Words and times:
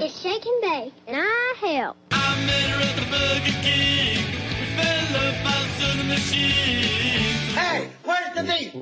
It's 0.00 0.20
Shake 0.20 0.46
and 0.46 0.62
Bake, 0.62 0.94
and 1.08 1.16
I 1.18 1.54
help. 1.58 1.96
I 2.12 2.46
met 2.46 2.70
her 2.70 2.80
at 2.80 2.94
the 2.94 3.02
Burger 3.10 3.58
King. 3.62 4.24
We 4.60 4.66
fell 4.76 5.16
about 5.40 5.66
to 5.80 5.98
the 5.98 6.04
machine. 6.04 7.56
Hey, 7.56 7.90
where's 8.04 8.32
the 8.36 8.44
meat? 8.44 8.74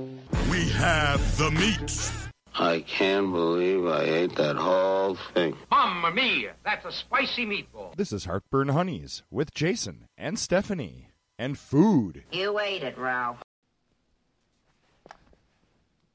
We 0.50 0.68
have 0.72 1.38
the 1.38 1.50
meat. 1.52 2.12
I 2.54 2.80
can't 2.80 3.32
believe 3.32 3.86
I 3.86 4.02
ate 4.02 4.36
that 4.36 4.56
whole 4.56 5.16
thing. 5.32 5.56
Mamma 5.70 6.10
mia, 6.10 6.52
that's 6.66 6.84
a 6.84 6.92
spicy 6.92 7.46
meatball. 7.46 7.96
This 7.96 8.12
is 8.12 8.26
Heartburn 8.26 8.68
Honeys 8.68 9.22
with 9.30 9.54
Jason 9.54 10.08
and 10.18 10.38
Stephanie 10.38 11.12
and 11.38 11.56
food. 11.56 12.24
You 12.30 12.58
ate 12.58 12.82
it, 12.82 12.98
Ralph. 12.98 13.42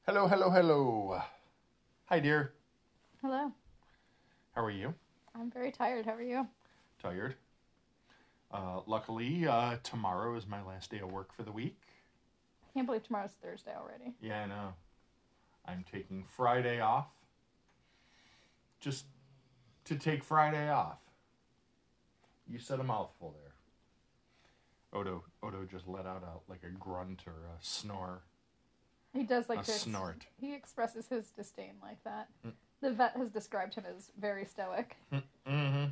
Hello, 0.06 0.28
hello, 0.28 0.48
hello. 0.50 1.22
Hi, 2.04 2.20
dear. 2.20 2.52
Hello. 3.20 3.52
How 4.54 4.64
are 4.64 4.70
you? 4.70 4.94
I'm 5.34 5.50
very 5.50 5.72
tired. 5.72 6.04
How 6.06 6.12
are 6.14 6.22
you? 6.22 6.46
Tired. 7.02 7.34
Uh, 8.52 8.80
luckily, 8.86 9.46
uh, 9.46 9.76
tomorrow 9.82 10.36
is 10.36 10.46
my 10.46 10.62
last 10.62 10.90
day 10.90 10.98
of 10.98 11.10
work 11.10 11.32
for 11.34 11.42
the 11.42 11.52
week. 11.52 11.78
I 12.62 12.72
can't 12.74 12.86
believe 12.86 13.02
tomorrow's 13.04 13.32
Thursday 13.42 13.72
already. 13.74 14.12
Yeah, 14.20 14.42
I 14.42 14.46
know. 14.46 14.74
I'm 15.66 15.84
taking 15.90 16.24
Friday 16.36 16.80
off. 16.80 17.06
Just 18.80 19.06
to 19.86 19.96
take 19.96 20.22
Friday 20.22 20.68
off. 20.68 20.98
You 22.46 22.58
said 22.58 22.80
a 22.80 22.84
mouthful 22.84 23.34
there. 23.40 25.00
Odo, 25.00 25.24
Odo 25.42 25.64
just 25.70 25.88
let 25.88 26.04
out 26.04 26.22
a 26.22 26.50
like 26.50 26.62
a 26.64 26.68
grunt 26.78 27.22
or 27.26 27.32
a 27.32 27.56
snore. 27.60 28.20
He 29.14 29.22
does 29.22 29.48
like 29.48 29.60
A 29.60 29.64
to 29.64 29.72
ex- 29.72 29.82
snort. 29.82 30.26
He 30.38 30.54
expresses 30.54 31.08
his 31.08 31.30
disdain 31.30 31.74
like 31.80 32.02
that. 32.04 32.28
The 32.82 32.90
vet 32.90 33.16
has 33.16 33.30
described 33.30 33.74
him 33.74 33.84
as 33.96 34.10
very 34.20 34.44
stoic. 34.44 34.96
Mm-hmm. 35.48 35.84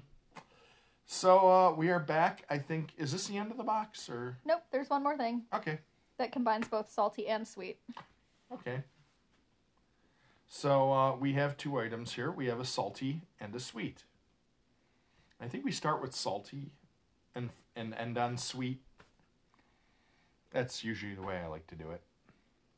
So 1.07 1.49
uh, 1.49 1.73
we 1.73 1.89
are 1.89 2.01
back. 2.01 2.45
I 2.51 2.59
think 2.59 2.91
is 2.99 3.13
this 3.13 3.29
the 3.29 3.37
end 3.37 3.51
of 3.51 3.57
the 3.57 3.65
box 3.65 4.09
or 4.09 4.37
Nope, 4.45 4.63
there's 4.71 4.91
one 4.91 5.03
more 5.03 5.17
thing 5.17 5.43
okay, 5.55 5.79
that 6.19 6.33
combines 6.33 6.69
both 6.69 6.91
salty 6.91 7.27
and 7.27 7.47
sweet. 7.47 7.79
okay. 8.53 8.83
So 10.49 10.93
uh, 10.93 11.17
we 11.17 11.35
have 11.35 11.57
two 11.57 11.79
items 11.79 12.15
here. 12.15 12.31
We 12.31 12.47
have 12.47 12.59
a 12.59 12.65
salty 12.65 13.23
and 13.41 13.55
a 13.55 13.61
sweet. 13.61 14.03
I 15.41 15.47
think 15.47 15.65
we 15.65 15.73
start 15.73 16.03
with 16.03 16.15
salty, 16.15 16.71
and 17.35 17.51
and 17.77 17.95
end 17.95 18.19
on 18.19 18.37
sweet. 18.37 18.81
That's 20.51 20.83
usually 20.83 21.15
the 21.15 21.23
way 21.23 21.39
I 21.39 21.47
like 21.47 21.69
to 21.69 21.77
do 21.77 21.91
it. 21.91 22.03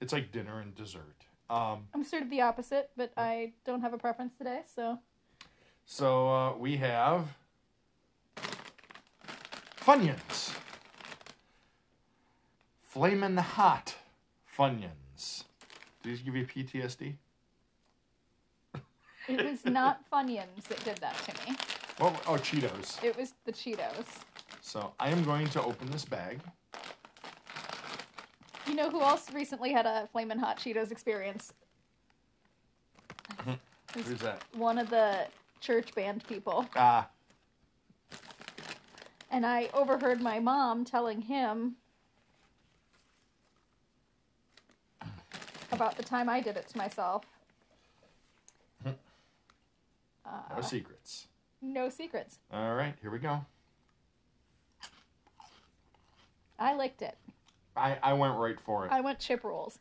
It's 0.02 0.12
like 0.12 0.30
dinner 0.30 0.60
and 0.60 0.74
dessert. 0.74 1.24
Um, 1.52 1.86
I'm 1.92 2.02
sort 2.02 2.22
of 2.22 2.30
the 2.30 2.40
opposite, 2.40 2.88
but 2.96 3.12
I 3.14 3.52
don't 3.66 3.82
have 3.82 3.92
a 3.92 3.98
preference 3.98 4.34
today, 4.38 4.60
so 4.74 4.98
So 5.84 6.26
uh, 6.26 6.56
we 6.56 6.78
have 6.78 7.26
Funyuns. 9.76 10.54
Flamin' 12.82 13.36
hot 13.36 13.94
Funyuns. 14.56 15.44
Did 16.02 16.12
these 16.12 16.20
give 16.22 16.36
you 16.36 16.46
PTSD? 16.46 17.16
it 19.28 19.44
was 19.44 19.62
not 19.66 20.10
Funyuns 20.10 20.62
that 20.70 20.82
did 20.86 20.96
that 20.98 21.16
to 21.18 21.50
me. 21.50 21.56
Oh, 22.00 22.18
oh, 22.28 22.36
Cheetos. 22.36 23.04
It 23.04 23.14
was 23.14 23.34
the 23.44 23.52
Cheetos. 23.52 24.06
So 24.62 24.94
I 24.98 25.10
am 25.10 25.22
going 25.22 25.48
to 25.48 25.62
open 25.62 25.90
this 25.90 26.06
bag. 26.06 26.40
You 28.66 28.74
know 28.74 28.90
who 28.90 29.00
else 29.00 29.32
recently 29.32 29.72
had 29.72 29.86
a 29.86 30.08
flaming 30.12 30.38
Hot 30.38 30.58
Cheetos 30.58 30.90
experience? 30.92 31.52
Mm-hmm. 33.38 34.00
Who's 34.00 34.20
that? 34.20 34.42
One 34.54 34.78
of 34.78 34.88
the 34.88 35.26
church 35.60 35.94
band 35.94 36.26
people. 36.26 36.66
Ah, 36.76 37.08
And 39.30 39.46
I 39.46 39.68
overheard 39.74 40.20
my 40.20 40.38
mom 40.38 40.84
telling 40.84 41.22
him 41.22 41.76
about 45.72 45.96
the 45.96 46.02
time 46.02 46.28
I 46.28 46.40
did 46.40 46.56
it 46.56 46.68
to 46.68 46.78
myself. 46.78 47.24
Mm-hmm. 48.84 48.90
no 50.50 50.58
uh, 50.58 50.62
secrets. 50.62 51.26
No 51.62 51.88
secrets. 51.88 52.38
All 52.52 52.74
right, 52.74 52.94
here 53.00 53.10
we 53.10 53.18
go. 53.18 53.44
I 56.58 56.76
licked 56.76 57.02
it. 57.02 57.16
I, 57.76 57.98
I 58.02 58.12
went 58.12 58.36
right 58.36 58.60
for 58.60 58.86
it. 58.86 58.92
I 58.92 59.00
went 59.00 59.18
chip 59.18 59.44
rolls. 59.44 59.78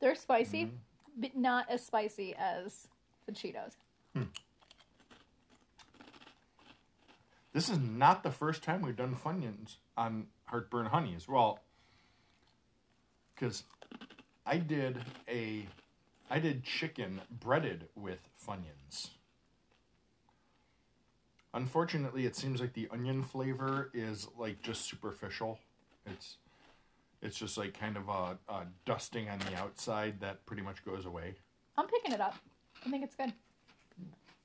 They're 0.00 0.14
spicy, 0.14 0.66
mm-hmm. 0.66 0.76
but 1.16 1.36
not 1.36 1.66
as 1.70 1.84
spicy 1.84 2.34
as 2.38 2.88
the 3.24 3.32
Cheetos. 3.32 3.72
Hmm. 4.14 4.24
This 7.52 7.70
is 7.70 7.78
not 7.78 8.22
the 8.22 8.30
first 8.30 8.62
time 8.62 8.82
we've 8.82 8.96
done 8.96 9.16
Funyuns 9.16 9.76
on 9.96 10.26
Heartburn 10.44 10.86
Honey 10.86 11.14
as 11.16 11.26
Well, 11.26 11.60
because 13.34 13.62
I 14.44 14.58
did 14.58 14.98
a, 15.26 15.66
I 16.30 16.38
did 16.38 16.64
chicken 16.64 17.22
breaded 17.40 17.88
with 17.94 18.18
Funyuns. 18.46 19.08
Unfortunately, 21.56 22.26
it 22.26 22.36
seems 22.36 22.60
like 22.60 22.74
the 22.74 22.86
onion 22.92 23.22
flavor 23.22 23.90
is 23.94 24.28
like 24.38 24.60
just 24.60 24.82
superficial. 24.82 25.58
It's, 26.04 26.36
it's 27.22 27.38
just 27.38 27.56
like 27.56 27.72
kind 27.72 27.96
of 27.96 28.10
a, 28.10 28.36
a 28.52 28.66
dusting 28.84 29.30
on 29.30 29.38
the 29.38 29.58
outside 29.58 30.20
that 30.20 30.44
pretty 30.44 30.60
much 30.60 30.84
goes 30.84 31.06
away. 31.06 31.34
I'm 31.78 31.86
picking 31.86 32.12
it 32.12 32.20
up. 32.20 32.36
I 32.84 32.90
think 32.90 33.04
it's 33.04 33.14
good. 33.14 33.32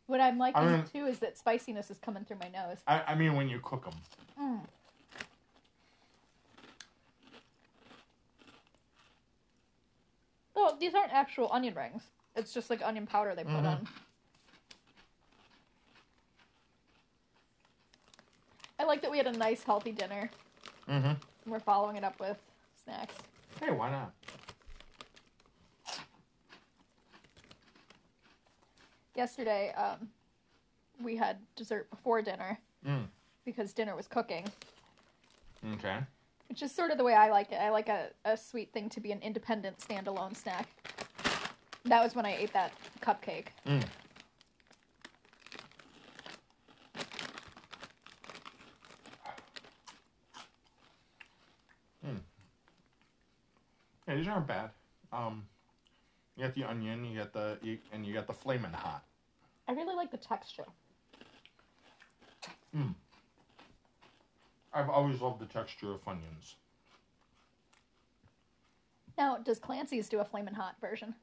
What 0.07 0.21
I'm 0.21 0.37
liking 0.37 0.63
I 0.63 0.71
mean- 0.77 0.85
too 0.85 1.05
is 1.05 1.19
that 1.19 1.37
spiciness 1.37 1.91
is 1.91 1.97
coming 1.97 2.23
through 2.23 2.37
my 2.39 2.47
nose. 2.47 2.77
I, 2.87 3.01
I 3.07 3.15
mean, 3.15 3.35
when 3.35 3.49
you 3.49 3.59
cook 3.61 3.83
them. 3.83 4.67
Well, 10.55 10.73
mm. 10.73 10.79
these 10.79 10.95
aren't 10.95 11.11
actual 11.11 11.49
onion 11.51 11.75
rings. 11.75 12.03
It's 12.37 12.53
just 12.53 12.69
like 12.69 12.81
onion 12.81 13.05
powder 13.05 13.35
they 13.35 13.43
put 13.43 13.51
mm-hmm. 13.51 13.67
on. 13.67 13.87
I 18.81 18.83
like 18.83 19.03
that 19.03 19.11
we 19.11 19.17
had 19.17 19.27
a 19.27 19.31
nice 19.31 19.61
healthy 19.63 19.91
dinner. 19.91 20.27
Mm-hmm. 20.89 21.05
And 21.05 21.19
we're 21.45 21.59
following 21.59 21.97
it 21.97 22.03
up 22.03 22.19
with 22.19 22.37
snacks. 22.83 23.13
Hey, 23.59 23.69
why 23.69 23.91
not? 23.91 24.11
Yesterday, 29.15 29.71
um, 29.73 30.09
we 31.03 31.15
had 31.15 31.37
dessert 31.55 31.89
before 31.91 32.21
dinner 32.23 32.57
Mm. 32.83 33.05
because 33.45 33.71
dinner 33.73 33.95
was 33.95 34.07
cooking, 34.07 34.47
Okay. 35.73 35.99
which 36.49 36.63
is 36.63 36.71
sort 36.71 36.89
of 36.89 36.97
the 36.97 37.03
way 37.03 37.13
I 37.13 37.29
like 37.29 37.51
it. 37.51 37.57
I 37.61 37.69
like 37.69 37.87
a, 37.89 38.07
a 38.25 38.35
sweet 38.35 38.73
thing 38.73 38.89
to 38.89 38.99
be 38.99 39.11
an 39.11 39.19
independent, 39.21 39.77
standalone 39.77 40.35
snack. 40.35 40.67
That 41.85 42.03
was 42.03 42.15
when 42.15 42.25
I 42.25 42.35
ate 42.35 42.51
that 42.53 42.73
cupcake. 42.99 43.47
Mm. 43.67 43.83
Yeah, 54.07 54.15
these 54.15 54.20
aren't 54.31 54.47
bad. 54.47 54.69
Um, 55.11 55.43
you 56.35 56.45
got 56.45 56.55
the 56.55 56.63
onion, 56.63 57.05
you 57.05 57.19
got 57.19 57.33
the, 57.33 57.57
you, 57.61 57.77
and 57.93 58.05
you 58.05 58.13
got 58.13 58.27
the 58.27 58.33
flamin' 58.33 58.73
hot. 58.73 59.03
I 59.67 59.73
really 59.73 59.95
like 59.95 60.11
the 60.11 60.17
texture. 60.17 60.65
Hmm. 62.73 62.91
I've 64.73 64.89
always 64.89 65.19
loved 65.21 65.39
the 65.39 65.45
texture 65.45 65.91
of 65.91 66.03
Funyuns. 66.03 66.55
Now, 69.17 69.37
does 69.37 69.59
Clancy's 69.59 70.07
do 70.07 70.19
a 70.19 70.25
flamin' 70.25 70.53
hot 70.53 70.75
version? 70.79 71.13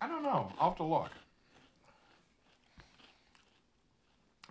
I 0.00 0.08
don't 0.08 0.22
know. 0.22 0.52
I'll 0.58 0.70
have 0.70 0.76
to 0.78 0.84
look. 0.84 1.10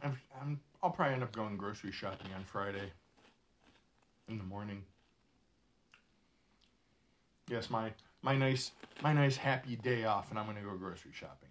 I'm, 0.04 0.18
I'm, 0.42 0.60
I'll 0.84 0.90
probably 0.90 1.14
end 1.14 1.24
up 1.24 1.32
going 1.32 1.58
grocery 1.58 1.92
shopping 1.92 2.32
on 2.36 2.44
Friday 2.44 2.92
in 4.28 4.38
the 4.38 4.44
morning. 4.44 4.84
Yes, 7.52 7.70
my 7.70 7.92
my 8.22 8.34
nice 8.34 8.72
my 9.04 9.12
nice 9.12 9.36
happy 9.36 9.76
day 9.76 10.06
off, 10.06 10.30
and 10.30 10.40
I'm 10.40 10.46
gonna 10.46 10.62
go 10.62 10.74
grocery 10.78 11.12
shopping. 11.14 11.50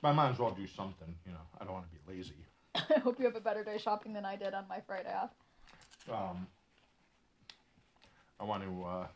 But 0.00 0.08
I 0.08 0.12
might 0.12 0.30
as 0.30 0.40
well 0.40 0.50
do 0.50 0.66
something, 0.66 1.14
you 1.24 1.30
know. 1.30 1.38
I 1.60 1.64
don't 1.64 1.74
want 1.74 1.86
to 1.86 1.92
be 1.92 2.16
lazy. 2.16 2.34
I 2.74 2.98
hope 2.98 3.20
you 3.20 3.26
have 3.26 3.36
a 3.36 3.40
better 3.40 3.62
day 3.62 3.78
shopping 3.78 4.12
than 4.12 4.24
I 4.24 4.34
did 4.34 4.54
on 4.54 4.64
my 4.68 4.80
Friday 4.80 5.14
off. 5.14 5.30
Um, 6.10 6.48
I 8.40 8.44
want 8.44 8.64
to. 8.64 8.84
Uh, 8.84 9.06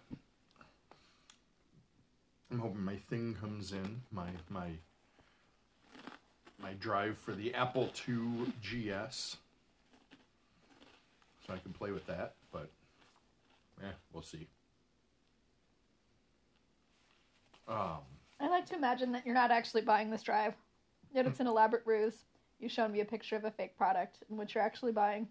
I'm 2.52 2.60
hoping 2.60 2.84
my 2.84 2.94
thing 3.10 3.34
comes 3.40 3.72
in. 3.72 4.02
My 4.12 4.28
my 4.50 4.68
my 6.62 6.74
drive 6.74 7.18
for 7.18 7.32
the 7.32 7.52
Apple 7.54 7.90
II 8.08 8.52
GS, 8.62 9.38
so 11.46 11.54
I 11.54 11.58
can 11.58 11.72
play 11.72 11.92
with 11.92 12.06
that. 12.06 12.34
But 12.52 12.68
yeah, 13.82 13.90
we'll 14.12 14.22
see. 14.22 14.48
Um, 17.68 17.98
I 18.40 18.48
like 18.48 18.66
to 18.66 18.74
imagine 18.74 19.12
that 19.12 19.24
you're 19.24 19.34
not 19.34 19.50
actually 19.50 19.82
buying 19.82 20.10
this 20.10 20.22
drive, 20.22 20.54
that 21.14 21.26
it's 21.26 21.40
an 21.40 21.46
elaborate 21.46 21.82
ruse. 21.84 22.24
You've 22.60 22.72
shown 22.72 22.92
me 22.92 23.00
a 23.00 23.04
picture 23.04 23.36
of 23.36 23.44
a 23.44 23.50
fake 23.50 23.76
product, 23.76 24.18
and 24.28 24.38
what 24.38 24.54
you're 24.54 24.64
actually 24.64 24.92
buying 24.92 25.26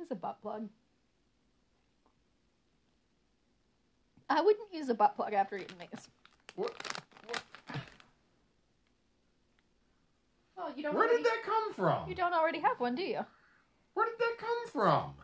is 0.00 0.10
a 0.10 0.14
butt 0.14 0.40
plug. 0.42 0.68
I 4.28 4.40
wouldn't 4.40 4.72
use 4.72 4.88
a 4.88 4.94
butt 4.94 5.16
plug 5.16 5.32
after 5.34 5.56
eating 5.56 5.76
these. 5.78 6.08
what, 6.56 6.70
what, 7.26 7.42
Oh, 10.58 10.72
you 10.76 10.82
don't. 10.82 10.94
where 10.94 11.06
already, 11.08 11.22
did 11.22 11.32
that 11.32 11.42
come 11.44 11.74
from? 11.74 12.08
You 12.08 12.14
don't 12.14 12.32
already 12.32 12.60
have 12.60 12.78
one, 12.78 12.94
do 12.94 13.02
you? 13.02 13.20
Where 13.94 14.06
did 14.06 14.18
that 14.18 14.36
come 14.38 14.68
from? 14.72 15.14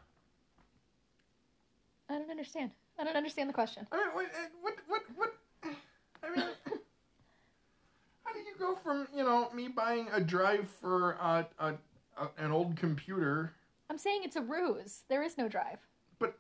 I 2.09 2.15
don't 2.15 2.31
understand. 2.31 2.71
I 2.99 3.05
don't 3.05 3.17
understand 3.17 3.49
the 3.49 3.53
question. 3.55 3.87
I 3.93 3.97
mean, 3.97 4.07
what, 4.13 4.27
what, 4.63 4.75
what, 4.89 5.03
what? 5.17 5.35
I 6.23 6.35
mean, 6.35 6.47
how 8.25 8.33
do 8.33 8.39
you 8.39 8.55
go 8.59 8.75
from 8.77 9.07
you 9.15 9.23
know 9.25 9.51
me 9.53 9.69
buying 9.69 10.09
a 10.13 10.21
drive 10.21 10.69
for 10.81 11.17
uh, 11.21 11.45
a, 11.59 11.75
a 12.17 12.31
an 12.39 12.51
old 12.51 12.77
computer, 12.77 13.53
I'm 13.91 13.99
saying 13.99 14.23
it's 14.25 14.37
a 14.37 14.43
ruse. 14.43 15.03
There 15.09 15.23
is 15.23 15.39
no 15.39 15.49
drive. 15.49 15.79
but 16.19 16.37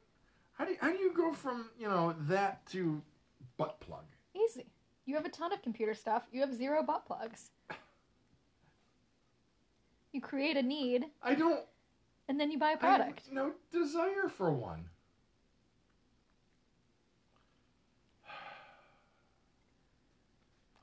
how 0.55 0.65
do 0.65 0.73
you, 0.73 0.79
how 0.81 0.91
do 0.91 0.99
you 0.99 1.13
go 1.15 1.33
from 1.33 1.67
you 1.79 1.89
know 1.89 2.15
that 2.29 2.67
to 2.69 3.01
butt 3.57 3.79
plug? 3.81 4.05
Easy. 4.35 4.67
You 5.07 5.15
have 5.15 5.25
a 5.25 5.31
ton 5.31 5.53
of 5.53 5.63
computer 5.63 5.95
stuff. 5.95 6.25
You 6.33 6.41
have 6.41 6.53
zero 6.55 6.83
butt 6.83 7.07
plugs. 7.07 7.51
You 10.13 10.21
create 10.21 10.57
a 10.57 10.63
need, 10.63 11.05
I 11.23 11.35
don't. 11.35 11.61
and 12.29 12.41
then 12.41 12.51
you 12.51 12.59
buy 12.59 12.73
a 12.73 12.77
product. 12.77 13.27
have 13.27 13.35
no 13.35 13.53
desire 13.71 14.29
for 14.29 14.51
one. 14.51 14.87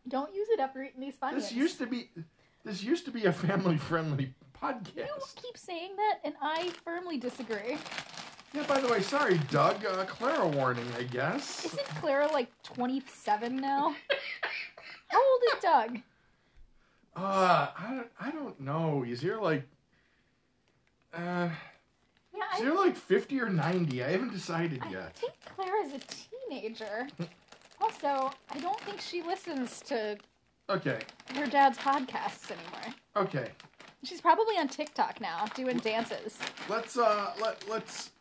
Don't 0.08 0.34
use 0.36 0.48
it 0.52 0.60
after 0.60 0.84
eating 0.84 1.02
these 1.02 1.16
Funyuns. 1.16 1.36
This 1.36 1.52
used 1.52 1.78
to 1.80 1.88
be 1.88 2.10
this 2.64 2.84
used 2.84 3.06
to 3.06 3.12
be 3.12 3.26
a 3.26 3.34
family 3.34 3.78
friendly 3.78 4.34
podcast. 4.62 4.96
You 4.98 5.06
keep 5.36 5.58
saying 5.58 5.96
that, 5.96 6.20
and 6.24 6.34
I 6.42 6.70
firmly 6.84 7.18
disagree. 7.18 7.78
Yeah. 8.54 8.64
By 8.68 8.80
the 8.80 8.88
way, 8.88 9.02
sorry, 9.02 9.38
Doug. 9.52 9.86
Uh, 9.86 10.06
Clara 10.06 10.48
warning, 10.48 10.86
I 10.98 11.04
guess. 11.04 11.66
Isn't 11.66 11.86
Clara 12.00 12.28
like 12.32 12.50
27 12.64 13.58
now? 13.58 13.96
How 15.08 15.20
old 15.20 15.42
is 15.54 15.62
Doug? 15.62 16.00
Uh, 17.16 17.68
I 17.78 17.88
don't, 17.96 18.08
I 18.20 18.32
don't 18.32 18.60
know. 18.60 19.02
He's 19.02 19.22
here 19.22 19.40
like. 19.40 19.64
Uh, 21.14 21.50
Yeah, 22.36 22.60
is 22.60 22.66
I, 22.66 22.70
like 22.72 22.96
fifty 22.98 23.40
or 23.40 23.50
ninety? 23.50 24.04
I 24.04 24.12
haven't 24.12 24.34
decided 24.34 24.82
I 24.84 24.90
yet. 24.90 25.14
I 25.16 25.20
think 25.20 25.34
Clara's 25.56 25.94
a 25.94 26.00
teenager. 26.50 27.08
Also, 27.82 28.32
I 28.52 28.60
don't 28.60 28.80
think 28.82 29.02
she 29.02 29.22
listens 29.22 29.82
to 29.88 30.18
Okay, 30.70 31.00
her 31.36 31.46
dad's 31.46 31.78
podcasts 31.78 32.50
anymore. 32.52 32.96
okay. 33.16 33.50
She's 34.04 34.22
probably 34.22 34.56
on 34.58 34.68
TikTok 34.68 35.20
now, 35.22 35.46
doing 35.56 35.78
dances. 35.78 36.38
Let's 36.70 36.98
uh, 36.98 37.34
let 37.42 37.68
let's 37.68 38.12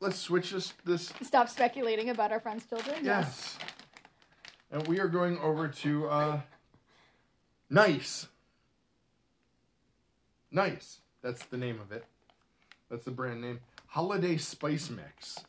let's 0.00 0.16
switch 0.18 0.50
this 0.52 0.72
this. 0.84 1.12
Stop 1.22 1.48
speculating 1.48 2.10
about 2.10 2.30
our 2.32 2.38
friends' 2.40 2.64
children. 2.68 3.04
Yes. 3.04 3.58
And 4.70 4.86
we 4.86 5.00
are 5.00 5.08
going 5.08 5.38
over 5.38 5.66
to 5.68 6.08
uh, 6.08 6.40
nice. 7.70 8.28
Nice. 10.50 11.00
That's 11.22 11.44
the 11.46 11.56
name 11.56 11.80
of 11.80 11.90
it. 11.92 12.04
That's 12.90 13.04
the 13.04 13.10
brand 13.10 13.40
name. 13.42 13.60
Holiday 13.88 14.36
Spice 14.36 14.88
Mix. 14.90 15.40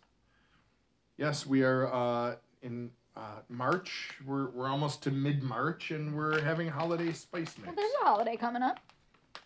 Yes, 1.17 1.45
we 1.45 1.63
are 1.63 1.93
uh, 1.93 2.35
in 2.61 2.91
uh, 3.19 3.41
March. 3.49 4.11
We're 4.25 4.49
we're 4.49 4.67
almost 4.67 5.03
to 5.03 5.11
mid 5.11 5.43
March, 5.43 5.91
and 5.91 6.15
we're 6.15 6.41
having 6.41 6.67
holiday 6.67 7.11
spice 7.11 7.55
mix. 7.57 7.67
Well, 7.67 7.75
there's 7.75 7.91
a 8.01 8.05
holiday 8.05 8.37
coming 8.37 8.61
up. 8.61 8.79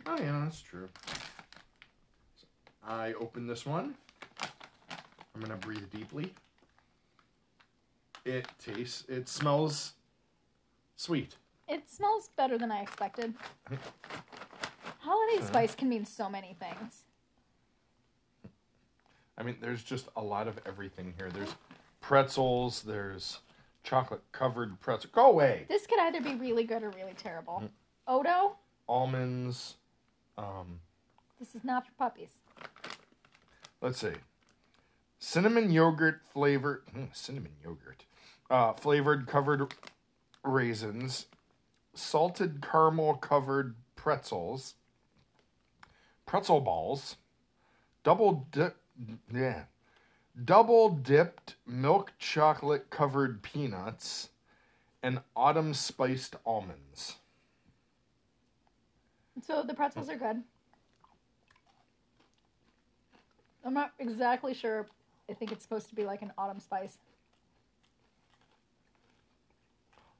Oh 0.05 0.17
yeah, 0.17 0.39
that's 0.43 0.61
true. 0.61 0.89
So 1.07 2.45
I 2.87 3.13
open 3.13 3.47
this 3.47 3.65
one. 3.65 3.95
I'm 5.35 5.41
gonna 5.41 5.57
breathe 5.57 5.89
deeply. 5.91 6.33
It 8.25 8.47
tastes. 8.63 9.05
It 9.09 9.27
smells 9.27 9.93
sweet. 10.95 11.35
It 11.67 11.89
smells 11.89 12.29
better 12.37 12.57
than 12.57 12.71
I 12.71 12.81
expected. 12.81 13.33
Holiday 14.99 15.45
spice 15.45 15.75
can 15.75 15.89
mean 15.89 16.05
so 16.05 16.29
many 16.29 16.55
things. 16.59 17.03
I 19.37 19.43
mean, 19.43 19.57
there's 19.59 19.83
just 19.83 20.07
a 20.15 20.21
lot 20.21 20.47
of 20.47 20.59
everything 20.65 21.13
here. 21.17 21.29
There's 21.29 21.55
pretzels. 21.99 22.83
There's 22.83 23.39
chocolate 23.83 24.21
covered 24.31 24.79
pretzel. 24.79 25.09
Go 25.13 25.27
away. 25.29 25.65
This 25.69 25.85
could 25.87 25.99
either 25.99 26.21
be 26.21 26.35
really 26.35 26.63
good 26.63 26.83
or 26.83 26.89
really 26.91 27.13
terrible. 27.17 27.61
Mm. 27.63 27.69
Odo, 28.07 28.55
Almonds. 28.87 29.75
Um, 30.37 30.79
this 31.39 31.55
is 31.55 31.63
not 31.63 31.85
for 31.85 31.91
puppies. 31.93 32.31
let's 33.81 33.99
see. 33.99 34.13
Cinnamon 35.19 35.71
yogurt 35.71 36.21
flavored. 36.33 36.83
mm, 36.95 37.15
cinnamon 37.15 37.53
yogurt. 37.63 38.03
Uh, 38.49 38.73
flavored 38.73 39.25
covered 39.27 39.73
raisins. 40.43 41.27
Salted 41.93 42.61
caramel 42.61 43.15
covered 43.15 43.75
pretzels. 43.95 44.75
Pretzel 46.25 46.59
balls. 46.61 47.15
Double 48.03 48.47
dip. 48.51 48.75
Yeah. 49.33 49.63
Double 50.41 50.89
dipped 50.89 51.55
milk 51.65 52.13
chocolate 52.17 52.89
covered 52.89 53.41
peanuts. 53.41 54.29
And 55.01 55.19
autumn 55.35 55.73
spiced 55.73 56.37
almonds. 56.45 57.17
So 59.45 59.61
the 59.61 59.73
pretzels 59.73 60.09
are 60.09 60.15
good. 60.15 60.41
I'm 63.65 63.73
not 63.73 63.91
exactly 63.99 64.53
sure. 64.53 64.87
I 65.29 65.33
think 65.33 65.51
it's 65.51 65.63
supposed 65.63 65.89
to 65.89 65.95
be 65.95 66.05
like 66.05 66.21
an 66.21 66.31
autumn 66.37 66.59
spice. 66.59 66.97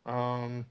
Um, 0.06 0.66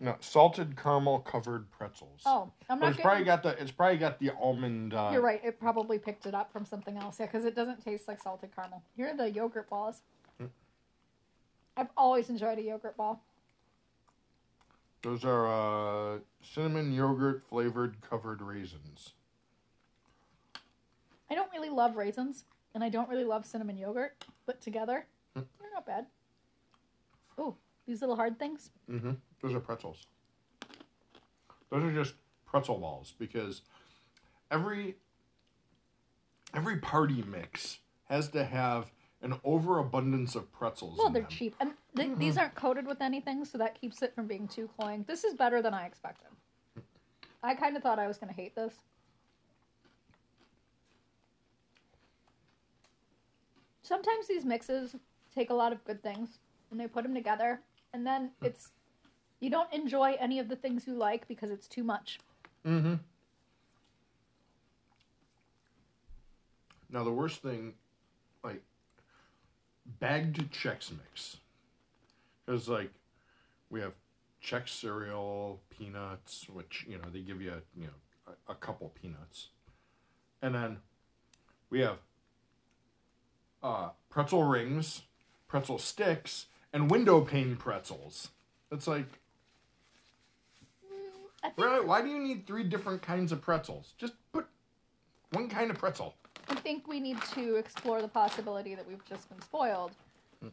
no, 0.00 0.16
salted 0.20 0.76
caramel 0.76 1.20
covered 1.20 1.70
pretzels. 1.70 2.22
Oh, 2.24 2.50
I'm 2.70 2.80
not. 2.80 2.92
it's 2.92 3.00
probably 3.00 3.24
got 3.24 3.42
the 3.42 3.50
it's 3.60 3.70
probably 3.70 3.98
got 3.98 4.18
the 4.18 4.30
almond. 4.40 4.94
Uh, 4.94 5.10
you're 5.12 5.20
right. 5.20 5.40
It 5.44 5.60
probably 5.60 5.98
picked 5.98 6.24
it 6.26 6.34
up 6.34 6.50
from 6.52 6.64
something 6.64 6.96
else. 6.96 7.20
Yeah, 7.20 7.26
because 7.26 7.44
it 7.44 7.54
doesn't 7.54 7.84
taste 7.84 8.08
like 8.08 8.22
salted 8.22 8.54
caramel. 8.56 8.82
Here 8.96 9.08
are 9.08 9.16
the 9.16 9.30
yogurt 9.30 9.68
balls. 9.68 10.00
Hmm. 10.38 10.46
I've 11.76 11.90
always 11.96 12.30
enjoyed 12.30 12.58
a 12.58 12.62
yogurt 12.62 12.96
ball. 12.96 13.22
Those 15.02 15.24
are 15.24 15.46
uh, 15.46 16.18
cinnamon 16.42 16.92
yogurt 16.92 17.42
flavored 17.42 17.96
covered 18.00 18.40
raisins. 18.42 19.12
I 21.30 21.34
don't 21.34 21.50
really 21.52 21.70
love 21.70 21.96
raisins, 21.96 22.44
and 22.74 22.82
I 22.82 22.88
don't 22.88 23.08
really 23.08 23.24
love 23.24 23.46
cinnamon 23.46 23.76
yogurt, 23.76 24.24
but 24.46 24.60
together, 24.60 25.06
Hmm. 25.36 25.42
they're 25.60 25.70
not 25.72 25.86
bad. 25.86 26.06
Oh, 27.38 27.54
these 27.86 28.00
little 28.00 28.16
hard 28.16 28.38
things. 28.38 28.70
Mm-hmm. 28.90 29.12
Those 29.42 29.54
are 29.54 29.60
pretzels. 29.60 30.06
Those 31.70 31.84
are 31.84 31.92
just 31.92 32.14
pretzel 32.46 32.78
balls 32.78 33.14
because 33.18 33.62
every 34.50 34.96
every 36.54 36.78
party 36.78 37.22
mix 37.26 37.78
has 38.08 38.28
to 38.30 38.44
have 38.44 38.90
an 39.22 39.34
overabundance 39.44 40.34
of 40.34 40.50
pretzels. 40.52 40.98
Well, 40.98 41.10
they're 41.10 41.22
them. 41.22 41.30
cheap, 41.30 41.54
and 41.60 41.72
th- 41.94 42.08
mm-hmm. 42.08 42.18
these 42.18 42.36
aren't 42.36 42.54
coated 42.54 42.86
with 42.86 43.00
anything, 43.00 43.44
so 43.44 43.58
that 43.58 43.80
keeps 43.80 44.02
it 44.02 44.14
from 44.14 44.26
being 44.26 44.48
too 44.48 44.68
cloying. 44.78 45.04
This 45.06 45.24
is 45.24 45.34
better 45.34 45.62
than 45.62 45.74
I 45.74 45.86
expected. 45.86 46.28
I 47.42 47.54
kind 47.54 47.76
of 47.76 47.82
thought 47.82 47.98
I 47.98 48.06
was 48.06 48.18
going 48.18 48.32
to 48.32 48.38
hate 48.38 48.54
this. 48.54 48.74
Sometimes 53.82 54.28
these 54.28 54.44
mixes 54.44 54.94
take 55.34 55.50
a 55.50 55.54
lot 55.54 55.72
of 55.72 55.82
good 55.84 56.02
things 56.02 56.38
and 56.70 56.78
they 56.78 56.86
put 56.86 57.02
them 57.02 57.14
together, 57.14 57.60
and 57.92 58.06
then 58.06 58.30
hmm. 58.40 58.46
it's 58.46 58.70
you 59.40 59.50
don't 59.50 59.72
enjoy 59.72 60.16
any 60.20 60.38
of 60.38 60.48
the 60.48 60.56
things 60.56 60.86
you 60.86 60.94
like 60.94 61.26
because 61.26 61.50
it's 61.50 61.66
too 61.66 61.82
much. 61.82 62.20
Mm-hmm. 62.66 62.94
Now 66.90 67.04
the 67.04 67.12
worst 67.12 67.42
thing, 67.42 67.74
like 68.44 68.62
bagged 69.98 70.52
Chex 70.52 70.90
Mix, 70.90 71.38
because 72.44 72.68
like 72.68 72.90
we 73.70 73.80
have 73.80 73.92
Chex 74.44 74.70
cereal, 74.70 75.60
peanuts, 75.70 76.48
which 76.48 76.84
you 76.88 76.98
know 76.98 77.04
they 77.12 77.20
give 77.20 77.40
you 77.40 77.54
you 77.76 77.84
know 77.84 78.34
a, 78.48 78.52
a 78.52 78.54
couple 78.54 78.92
peanuts, 79.00 79.48
and 80.42 80.54
then 80.54 80.78
we 81.70 81.80
have 81.80 81.98
uh, 83.62 83.90
pretzel 84.08 84.42
rings, 84.42 85.02
pretzel 85.46 85.78
sticks, 85.78 86.46
and 86.72 86.90
window 86.90 87.20
pane 87.20 87.56
pretzels. 87.56 88.30
It's 88.72 88.86
like 88.86 89.19
Really? 91.56 91.84
Why 91.84 92.02
do 92.02 92.08
you 92.08 92.18
need 92.18 92.46
three 92.46 92.64
different 92.64 93.02
kinds 93.02 93.32
of 93.32 93.40
pretzels? 93.40 93.94
Just 93.98 94.14
put 94.32 94.46
one 95.32 95.48
kind 95.48 95.70
of 95.70 95.78
pretzel. 95.78 96.14
I 96.48 96.54
think 96.54 96.88
we 96.88 97.00
need 97.00 97.20
to 97.34 97.56
explore 97.56 98.02
the 98.02 98.08
possibility 98.08 98.74
that 98.74 98.86
we've 98.86 99.04
just 99.04 99.28
been 99.28 99.40
spoiled 99.42 99.92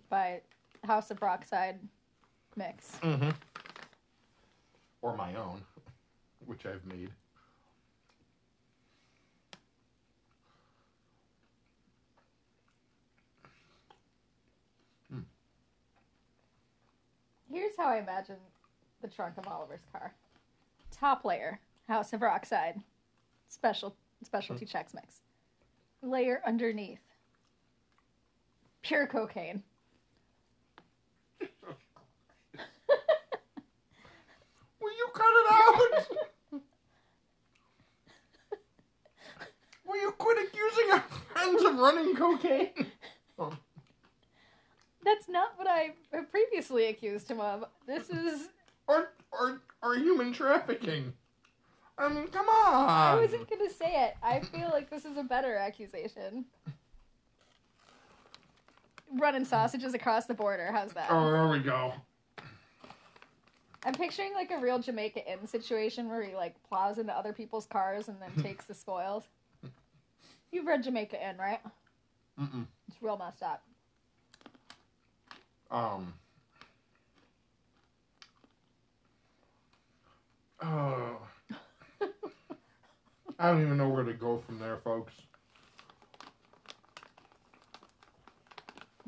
by 0.10 0.42
House 0.86 1.12
of 1.12 1.20
Rockside 1.20 1.80
mix. 2.56 2.98
Mm-hmm. 3.02 3.30
Or 5.02 5.16
my 5.16 5.36
own, 5.36 5.62
which 6.46 6.66
I've 6.66 6.86
made. 6.86 7.12
Here's 17.50 17.78
how 17.78 17.88
I 17.88 17.98
imagine 17.98 18.36
the 19.02 19.08
trunk 19.08 19.38
of 19.38 19.48
Oliver's 19.48 19.80
car. 19.92 20.14
Top 21.00 21.24
layer, 21.24 21.60
House 21.88 22.12
of 22.14 22.22
Rockside, 22.22 22.82
special 23.50 23.96
specialty 24.24 24.66
hmm. 24.66 24.78
Chex 24.78 24.94
Mix. 24.94 25.22
Layer 26.02 26.42
underneath, 26.46 27.02
pure 28.82 29.06
cocaine. 29.08 29.64
Will 34.82 34.92
you 34.92 35.08
cut 35.14 35.26
it 35.28 35.52
out? 35.52 36.62
Will 39.88 40.02
you 40.02 40.12
quit 40.18 40.38
accusing 40.48 40.92
our 40.94 41.04
friends 41.34 41.64
of 41.64 41.78
running 41.78 42.16
cocaine? 42.16 42.88
Oh, 43.40 43.54
That's 45.06 45.30
not 45.30 45.54
what 45.58 45.68
I 45.68 45.92
previously 46.32 46.88
accused 46.88 47.30
him 47.32 47.40
of. 47.40 47.66
This 47.86 48.10
is. 48.10 48.50
or, 48.88 49.12
or, 49.32 49.62
or 49.88 49.96
human 49.96 50.34
trafficking. 50.34 51.14
I 51.98 52.10
mean, 52.10 52.28
come 52.28 52.48
on. 52.48 52.90
I 52.90 53.16
wasn't 53.16 53.50
gonna 53.50 53.70
say 53.70 54.06
it. 54.06 54.16
I 54.22 54.40
feel 54.42 54.70
like 54.72 54.90
this 54.90 55.06
is 55.06 55.18
a 55.18 55.24
better 55.24 55.56
accusation. 55.56 56.46
Running 59.14 59.46
sausages 59.46 59.94
across 59.94 60.26
the 60.26 60.34
border. 60.34 60.70
How's 60.72 60.92
that? 60.94 61.08
Oh, 61.10 61.32
there 61.32 61.48
we 61.48 61.60
go. 61.60 61.94
I'm 63.86 63.94
picturing 63.94 64.34
like 64.34 64.52
a 64.52 64.58
real 64.58 64.80
Jamaica 64.80 65.32
Inn 65.32 65.48
situation 65.48 66.10
where 66.10 66.22
he 66.22 66.36
like 66.36 66.56
plows 66.68 66.98
into 66.98 67.14
other 67.14 67.32
people's 67.32 67.66
cars 67.66 68.10
and 68.10 68.18
then 68.22 68.44
takes 68.44 68.66
the 68.66 68.74
spoils. 68.74 69.24
You've 70.52 70.66
read 70.66 70.84
Jamaica 70.84 71.26
Inn, 71.30 71.38
right? 71.38 71.62
Mm-mm. 72.40 72.68
It's 72.90 73.02
real 73.02 73.18
messed 73.18 73.42
up. 73.42 73.64
Um. 75.72 76.14
Oh. 80.62 81.18
I 83.40 83.52
don't 83.52 83.62
even 83.62 83.78
know 83.78 83.90
where 83.90 84.04
to 84.04 84.14
go 84.14 84.38
from 84.38 84.60
there, 84.60 84.78
folks. 84.78 85.14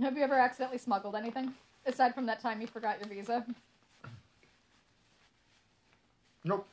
Have 0.02 0.16
you 0.16 0.24
ever 0.24 0.36
accidentally 0.36 0.78
smuggled 0.78 1.16
anything? 1.16 1.54
Aside 1.86 2.14
from 2.14 2.26
that 2.28 2.40
time 2.40 2.62
you 2.62 2.68
forgot 2.68 3.00
your 3.00 3.10
visa? 3.10 3.46
Nope. 6.44 6.66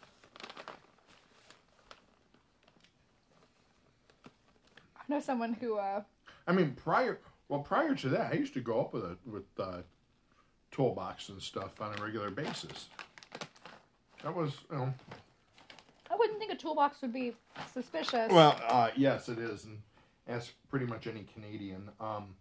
I 4.97 5.03
know 5.09 5.21
someone 5.21 5.55
who 5.55 5.79
uh 5.79 6.03
I 6.47 6.53
mean, 6.53 6.73
prior 6.73 7.19
well, 7.49 7.61
prior 7.61 7.95
to 7.95 8.09
that, 8.11 8.33
I 8.33 8.37
used 8.37 8.55
to 8.55 8.61
go 8.61 8.81
up 8.81 8.93
with 8.93 9.05
a 9.05 9.17
with 9.27 9.45
uh, 9.59 9.83
toolbox 10.71 11.29
and 11.29 11.41
stuff 11.41 11.81
on 11.81 11.99
a 11.99 12.03
regular 12.03 12.31
basis. 12.31 12.89
That 14.27 14.35
was, 14.35 14.55
you 14.73 14.77
know. 14.77 14.93
I 16.11 16.17
wouldn't 16.17 16.41
think 16.41 16.51
a 16.51 16.57
toolbox 16.57 17.01
would 17.01 17.13
be 17.13 17.33
suspicious. 17.73 18.29
Well, 18.29 18.61
uh, 18.67 18.91
yes, 18.97 19.29
it 19.29 19.39
is, 19.39 19.67
and 19.67 19.79
as 20.27 20.51
pretty 20.69 20.85
much 20.85 21.07
any 21.07 21.25
Canadian, 21.33 21.89
um, 22.01 22.35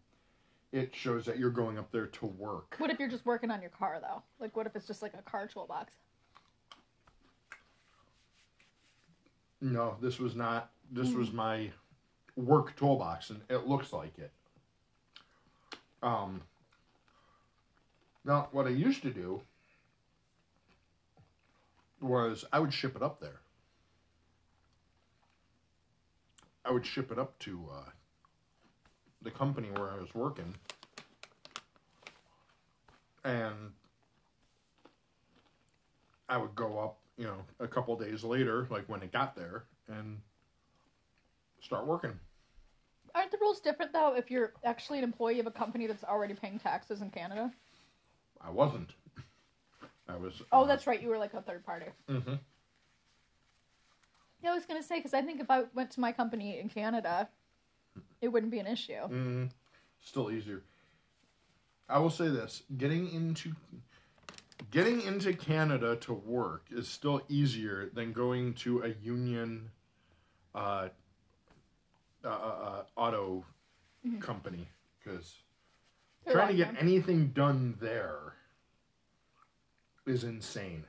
it 0.71 0.95
shows 0.95 1.27
that 1.27 1.37
you're 1.37 1.51
going 1.51 1.77
up 1.77 1.91
there 1.91 2.07
to 2.07 2.25
work. 2.25 2.73
what 2.79 2.89
if 2.89 2.97
you're 2.97 3.07
just 3.07 3.23
working 3.23 3.51
on 3.51 3.61
your 3.61 3.69
car 3.69 3.99
though? 4.01 4.23
Like 4.39 4.57
what 4.57 4.65
if 4.65 4.75
it's 4.75 4.87
just 4.87 5.03
like 5.03 5.13
a 5.13 5.21
car 5.21 5.45
toolbox? 5.45 5.93
No, 9.61 9.95
this 10.01 10.17
was 10.17 10.35
not. 10.35 10.71
This 10.91 11.13
was 11.13 11.31
my 11.31 11.69
work 12.35 12.75
toolbox, 12.77 13.29
and 13.29 13.41
it 13.47 13.67
looks 13.67 13.93
like 13.93 14.17
it. 14.17 14.31
Um. 16.01 16.41
Now, 18.23 18.47
what 18.51 18.65
I 18.65 18.71
used 18.71 19.03
to 19.03 19.11
do 19.11 19.43
was 22.05 22.45
I 22.53 22.59
would 22.59 22.73
ship 22.73 22.95
it 22.95 23.01
up 23.03 23.19
there. 23.19 23.41
I 26.63 26.71
would 26.71 26.85
ship 26.85 27.11
it 27.11 27.19
up 27.19 27.37
to 27.39 27.67
uh, 27.71 27.89
the 29.21 29.31
company 29.31 29.69
where 29.75 29.91
I 29.91 29.99
was 29.99 30.13
working, 30.15 30.55
and 33.23 33.71
I 36.27 36.37
would 36.37 36.55
go 36.55 36.79
up, 36.79 36.97
you 37.17 37.25
know, 37.25 37.37
a 37.59 37.67
couple 37.67 37.95
days 37.97 38.23
later, 38.23 38.67
like 38.71 38.87
when 38.87 39.03
it 39.03 39.11
got 39.11 39.35
there, 39.35 39.65
and 39.87 40.19
start 41.61 41.85
working. 41.85 42.13
Aren't 43.13 43.31
the 43.31 43.37
rules 43.39 43.59
different 43.59 43.93
though 43.93 44.15
if 44.15 44.29
you're 44.29 44.53
actually 44.63 44.97
an 44.97 45.03
employee 45.03 45.39
of 45.39 45.47
a 45.47 45.51
company 45.51 45.87
that's 45.87 46.03
already 46.03 46.33
paying 46.33 46.59
taxes 46.59 47.01
in 47.01 47.09
Canada? 47.09 47.51
I 48.41 48.49
wasn't. 48.49 48.89
I 50.07 50.17
was. 50.17 50.41
Oh, 50.51 50.63
uh, 50.63 50.65
that's 50.65 50.87
right. 50.87 51.01
You 51.01 51.09
were 51.09 51.17
like 51.17 51.33
a 51.33 51.41
third 51.41 51.65
party. 51.65 51.87
mhm. 52.09 52.39
Yeah, 54.43 54.51
I 54.51 54.55
was 54.55 54.65
gonna 54.65 54.83
say 54.83 54.97
because 54.97 55.13
I 55.13 55.21
think 55.21 55.39
if 55.39 55.49
I 55.49 55.63
went 55.73 55.91
to 55.91 55.99
my 55.99 56.11
company 56.11 56.59
in 56.59 56.69
Canada, 56.69 57.29
it 58.21 58.27
wouldn't 58.27 58.51
be 58.51 58.59
an 58.59 58.67
issue. 58.67 59.01
Mm, 59.07 59.49
still 60.03 60.31
easier. 60.31 60.61
I 61.89 61.97
will 61.99 62.11
say 62.11 62.27
this: 62.29 62.61
getting 62.77 63.11
into 63.11 63.53
getting 64.69 65.01
into 65.01 65.33
Canada 65.33 65.95
to 65.95 66.13
work 66.13 66.65
is 66.69 66.87
still 66.87 67.21
easier 67.27 67.89
than 67.93 68.13
going 68.13 68.53
to 68.53 68.83
a 68.83 68.89
union 69.03 69.71
uh, 70.53 70.89
uh, 72.23 72.27
uh, 72.27 72.29
uh, 72.29 72.83
auto 72.95 73.43
company 74.19 74.67
because 75.03 75.37
trying 76.29 76.49
to 76.49 76.53
get 76.55 76.75
anything 76.79 77.29
done 77.29 77.75
there 77.81 78.34
is 80.05 80.23
insane. 80.23 80.83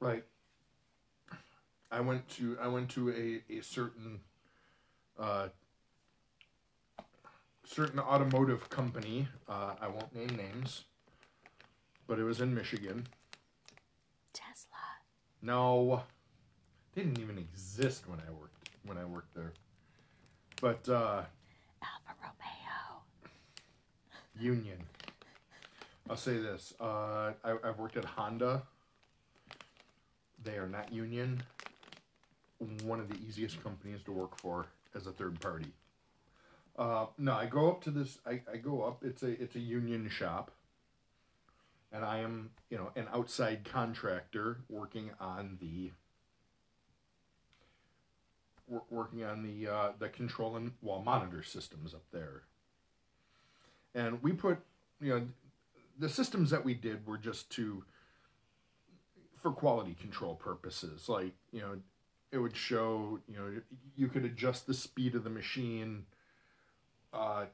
Like 0.00 0.26
I 1.90 2.00
went 2.00 2.28
to 2.30 2.56
I 2.60 2.68
went 2.68 2.90
to 2.90 3.10
a, 3.10 3.52
a 3.52 3.62
certain 3.62 4.20
uh, 5.18 5.48
certain 7.64 7.98
automotive 7.98 8.68
company. 8.68 9.28
Uh, 9.48 9.74
I 9.80 9.88
won't 9.88 10.14
name 10.14 10.36
names, 10.36 10.84
but 12.06 12.18
it 12.18 12.24
was 12.24 12.40
in 12.40 12.54
Michigan. 12.54 13.06
Tesla. 14.32 14.76
No, 15.40 16.02
they 16.94 17.02
didn't 17.02 17.20
even 17.20 17.38
exist 17.38 18.08
when 18.08 18.20
I 18.20 18.30
worked 18.32 18.68
when 18.84 18.98
I 18.98 19.04
worked 19.04 19.34
there. 19.34 19.52
But 20.60 20.88
uh, 20.88 21.22
Alfa 21.82 22.14
Romeo. 22.20 23.02
Union. 24.38 24.78
I'll 26.08 26.16
say 26.16 26.36
this: 26.36 26.74
uh, 26.80 27.32
I, 27.44 27.56
I've 27.64 27.78
worked 27.78 27.96
at 27.96 28.04
Honda. 28.04 28.62
They 30.42 30.56
are 30.58 30.68
not 30.68 30.92
union. 30.92 31.42
One 32.82 33.00
of 33.00 33.08
the 33.08 33.16
easiest 33.26 33.62
companies 33.62 34.02
to 34.04 34.12
work 34.12 34.38
for 34.38 34.66
as 34.94 35.06
a 35.06 35.12
third 35.12 35.40
party. 35.40 35.72
Uh, 36.78 37.06
no, 37.18 37.32
I 37.32 37.46
go 37.46 37.70
up 37.70 37.82
to 37.84 37.90
this. 37.90 38.18
I, 38.26 38.42
I 38.52 38.56
go 38.56 38.82
up. 38.82 39.02
It's 39.02 39.22
a 39.22 39.40
it's 39.40 39.56
a 39.56 39.60
union 39.60 40.08
shop, 40.10 40.50
and 41.92 42.04
I 42.04 42.18
am 42.18 42.50
you 42.68 42.76
know 42.76 42.90
an 42.96 43.06
outside 43.12 43.64
contractor 43.64 44.58
working 44.68 45.10
on 45.20 45.58
the 45.60 45.90
working 48.90 49.24
on 49.24 49.42
the 49.42 49.72
uh, 49.72 49.92
the 49.98 50.08
control 50.08 50.56
and 50.56 50.72
wall 50.82 51.02
monitor 51.02 51.42
systems 51.42 51.94
up 51.94 52.04
there. 52.12 52.42
And 53.94 54.22
we 54.22 54.32
put 54.32 54.58
you 55.00 55.10
know 55.10 55.26
the 55.98 56.08
systems 56.08 56.50
that 56.50 56.64
we 56.64 56.74
did 56.74 57.06
were 57.06 57.18
just 57.18 57.50
to 57.50 57.84
for 59.40 59.52
quality 59.52 59.94
control 59.94 60.34
purposes. 60.34 61.08
Like 61.08 61.34
you 61.52 61.60
know 61.60 61.78
it 62.32 62.38
would 62.38 62.56
show 62.56 63.20
you 63.28 63.36
know 63.36 63.60
you 63.96 64.08
could 64.08 64.24
adjust 64.24 64.66
the 64.66 64.74
speed 64.74 65.14
of 65.14 65.24
the 65.24 65.30
machine 65.30 66.06
uh 67.12 67.44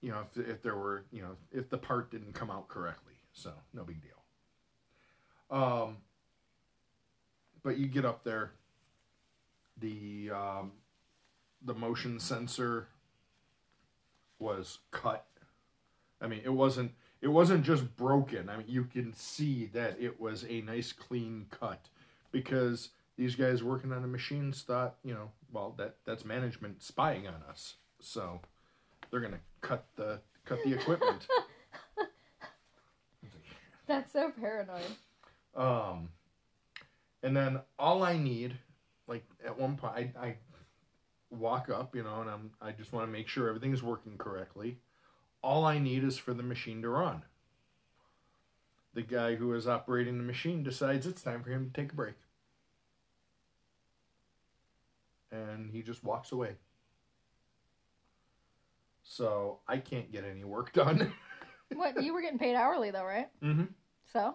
you 0.00 0.10
know 0.10 0.24
if, 0.34 0.48
if 0.48 0.62
there 0.62 0.76
were 0.76 1.04
you 1.10 1.22
know 1.22 1.36
if 1.52 1.68
the 1.68 1.78
part 1.78 2.10
didn't 2.10 2.32
come 2.32 2.50
out 2.50 2.68
correctly. 2.68 3.14
So 3.32 3.52
no 3.74 3.84
big 3.84 4.00
deal. 4.00 5.58
Um 5.58 5.98
but 7.62 7.76
you 7.76 7.86
get 7.86 8.04
up 8.04 8.24
there 8.24 8.52
the 9.78 10.30
um 10.30 10.72
the 11.62 11.74
motion 11.74 12.18
sensor 12.18 12.88
was 14.38 14.78
cut. 14.90 15.26
I 16.20 16.26
mean, 16.26 16.40
it 16.44 16.52
wasn't 16.52 16.92
it 17.22 17.28
wasn't 17.28 17.64
just 17.64 17.96
broken. 17.96 18.48
I 18.48 18.56
mean, 18.56 18.66
you 18.68 18.84
can 18.84 19.12
see 19.14 19.66
that 19.74 19.96
it 20.00 20.20
was 20.20 20.44
a 20.48 20.62
nice 20.62 20.92
clean 20.92 21.46
cut 21.50 21.88
because 22.32 22.90
these 23.16 23.34
guys 23.34 23.62
working 23.62 23.92
on 23.92 24.02
the 24.02 24.08
machines 24.08 24.62
thought, 24.62 24.96
you 25.04 25.12
know, 25.12 25.30
well, 25.52 25.74
that 25.76 25.96
that's 26.06 26.24
management 26.24 26.82
spying 26.82 27.26
on 27.26 27.42
us. 27.48 27.74
So 28.00 28.40
they're 29.10 29.20
going 29.20 29.32
to 29.32 29.40
cut 29.60 29.84
the 29.96 30.20
cut 30.44 30.58
the 30.64 30.74
equipment. 30.74 31.26
That's 33.86 34.12
so 34.12 34.30
paranoid. 34.30 34.82
Um, 35.56 36.10
and 37.22 37.36
then 37.36 37.60
all 37.78 38.04
I 38.04 38.16
need, 38.16 38.56
like 39.08 39.24
at 39.44 39.58
one 39.58 39.76
point, 39.76 40.14
I, 40.16 40.26
I 40.26 40.36
walk 41.30 41.68
up, 41.68 41.96
you 41.96 42.04
know, 42.04 42.20
and 42.20 42.30
I'm 42.30 42.50
I 42.62 42.72
just 42.72 42.92
want 42.92 43.06
to 43.06 43.12
make 43.12 43.28
sure 43.28 43.48
everything's 43.48 43.82
working 43.82 44.16
correctly. 44.16 44.78
All 45.42 45.64
I 45.64 45.78
need 45.78 46.04
is 46.04 46.18
for 46.18 46.34
the 46.34 46.42
machine 46.42 46.82
to 46.82 46.88
run. 46.88 47.22
The 48.94 49.02
guy 49.02 49.36
who 49.36 49.54
is 49.54 49.68
operating 49.68 50.18
the 50.18 50.24
machine 50.24 50.62
decides 50.62 51.06
it's 51.06 51.22
time 51.22 51.42
for 51.42 51.50
him 51.50 51.70
to 51.70 51.80
take 51.80 51.92
a 51.92 51.94
break. 51.94 52.16
And 55.30 55.70
he 55.70 55.82
just 55.82 56.02
walks 56.02 56.32
away. 56.32 56.56
So 59.02 59.60
I 59.66 59.78
can't 59.78 60.10
get 60.12 60.24
any 60.24 60.44
work 60.44 60.72
done. 60.74 61.12
What 61.72 62.02
you 62.02 62.12
were 62.12 62.20
getting 62.20 62.38
paid 62.38 62.56
hourly 62.56 62.90
though, 62.90 63.04
right? 63.04 63.28
mm-hmm. 63.42 63.64
So 64.12 64.34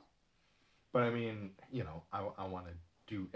But 0.94 1.04
I 1.04 1.10
mean, 1.10 1.52
you 1.72 1.84
know, 1.84 2.04
I, 2.14 2.26
I 2.38 2.48
want 2.48 2.68
to 2.68 2.72
do. 3.08 3.28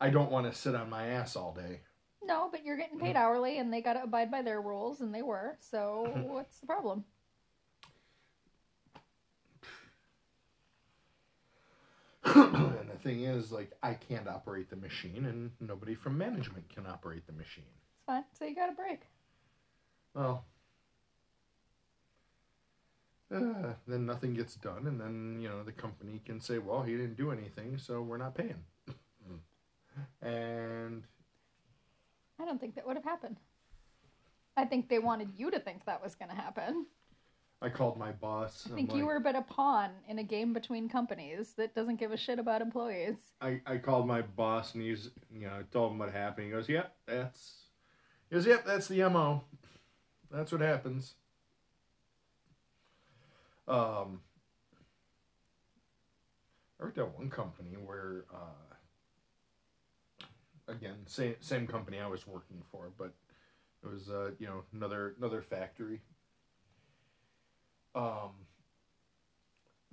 I 0.00 0.10
don't 0.10 0.30
want 0.30 0.50
to 0.50 0.56
sit 0.56 0.74
on 0.74 0.88
my 0.88 1.08
ass 1.08 1.34
all 1.34 1.52
day. 1.52 1.80
No, 2.26 2.48
but 2.50 2.64
you're 2.64 2.76
getting 2.76 2.98
paid 2.98 3.16
hourly, 3.16 3.58
and 3.58 3.72
they 3.72 3.80
got 3.80 3.94
to 3.94 4.02
abide 4.02 4.30
by 4.30 4.42
their 4.42 4.60
rules, 4.60 5.00
and 5.00 5.14
they 5.14 5.22
were. 5.22 5.56
So 5.60 6.12
what's 6.26 6.58
the 6.58 6.66
problem? 6.66 7.04
and 12.24 12.90
the 12.90 12.98
thing 13.02 13.22
is, 13.22 13.52
like, 13.52 13.70
I 13.82 13.94
can't 13.94 14.28
operate 14.28 14.68
the 14.68 14.76
machine, 14.76 15.26
and 15.26 15.50
nobody 15.60 15.94
from 15.94 16.18
management 16.18 16.68
can 16.68 16.86
operate 16.86 17.26
the 17.26 17.32
machine. 17.32 17.64
It's 17.94 18.04
fine. 18.04 18.24
So 18.38 18.44
you 18.44 18.54
got 18.54 18.70
a 18.70 18.74
break. 18.74 19.02
Well, 20.14 20.44
uh, 23.34 23.74
then 23.86 24.06
nothing 24.06 24.34
gets 24.34 24.54
done, 24.54 24.86
and 24.86 25.00
then 25.00 25.38
you 25.40 25.48
know 25.48 25.62
the 25.62 25.72
company 25.72 26.20
can 26.24 26.40
say, 26.40 26.58
"Well, 26.58 26.82
he 26.82 26.92
didn't 26.92 27.16
do 27.16 27.30
anything, 27.30 27.78
so 27.78 28.02
we're 28.02 28.18
not 28.18 28.34
paying." 28.34 28.64
and 30.22 31.04
I 32.40 32.44
don't 32.44 32.60
think 32.60 32.74
that 32.74 32.86
would 32.86 32.96
have 32.96 33.04
happened. 33.04 33.36
I 34.56 34.64
think 34.64 34.88
they 34.88 34.98
wanted 34.98 35.30
you 35.36 35.50
to 35.50 35.58
think 35.58 35.84
that 35.84 36.02
was 36.02 36.14
going 36.14 36.30
to 36.30 36.36
happen. 36.36 36.86
I 37.62 37.70
called 37.70 37.98
my 37.98 38.12
boss. 38.12 38.68
I 38.70 38.74
think 38.74 38.94
you 38.94 39.06
were 39.06 39.18
but 39.18 39.34
a 39.34 39.40
pawn 39.40 39.90
in 40.08 40.18
a 40.18 40.22
game 40.22 40.52
between 40.52 40.88
companies 40.90 41.54
that 41.56 41.74
doesn't 41.74 41.96
give 41.96 42.12
a 42.12 42.16
shit 42.16 42.38
about 42.38 42.60
employees. 42.60 43.16
I, 43.40 43.60
I 43.66 43.78
called 43.78 44.06
my 44.06 44.20
boss 44.20 44.74
and 44.74 44.82
he's 44.82 45.10
you 45.32 45.46
know 45.46 45.64
told 45.72 45.92
him 45.92 45.98
what 45.98 46.12
happened. 46.12 46.46
He 46.46 46.52
goes, 46.52 46.68
"Yep, 46.68 46.94
that's." 47.06 47.54
He 48.28 48.34
goes, 48.36 48.46
"Yep, 48.46 48.66
that's 48.66 48.88
the 48.88 49.08
mo. 49.08 49.44
That's 50.30 50.52
what 50.52 50.60
happens." 50.60 51.14
Um, 53.66 54.20
I 56.78 56.84
worked 56.84 56.98
at 56.98 57.18
one 57.18 57.30
company 57.30 57.76
where, 57.84 58.26
uh, 58.32 58.65
again, 60.68 60.96
same 61.06 61.36
same 61.40 61.66
company 61.66 61.98
I 62.00 62.06
was 62.06 62.26
working 62.26 62.62
for, 62.70 62.90
but 62.96 63.14
it 63.82 63.90
was 63.92 64.10
uh, 64.10 64.30
you 64.38 64.46
know 64.46 64.62
another 64.72 65.14
another 65.18 65.42
factory. 65.42 66.02
Um, 67.94 68.46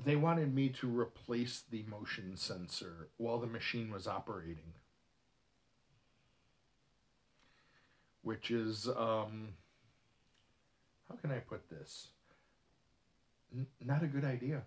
they 0.03 0.15
wanted 0.15 0.53
me 0.53 0.69
to 0.69 0.87
replace 0.87 1.63
the 1.69 1.83
motion 1.83 2.35
sensor 2.35 3.09
while 3.17 3.39
the 3.39 3.47
machine 3.47 3.91
was 3.91 4.07
operating. 4.07 4.73
Which 8.21 8.51
is 8.51 8.87
um 8.87 9.49
how 11.09 11.15
can 11.15 11.31
i 11.31 11.39
put 11.39 11.69
this? 11.69 12.07
N- 13.53 13.67
not 13.83 14.03
a 14.03 14.07
good 14.07 14.25
idea 14.25 14.63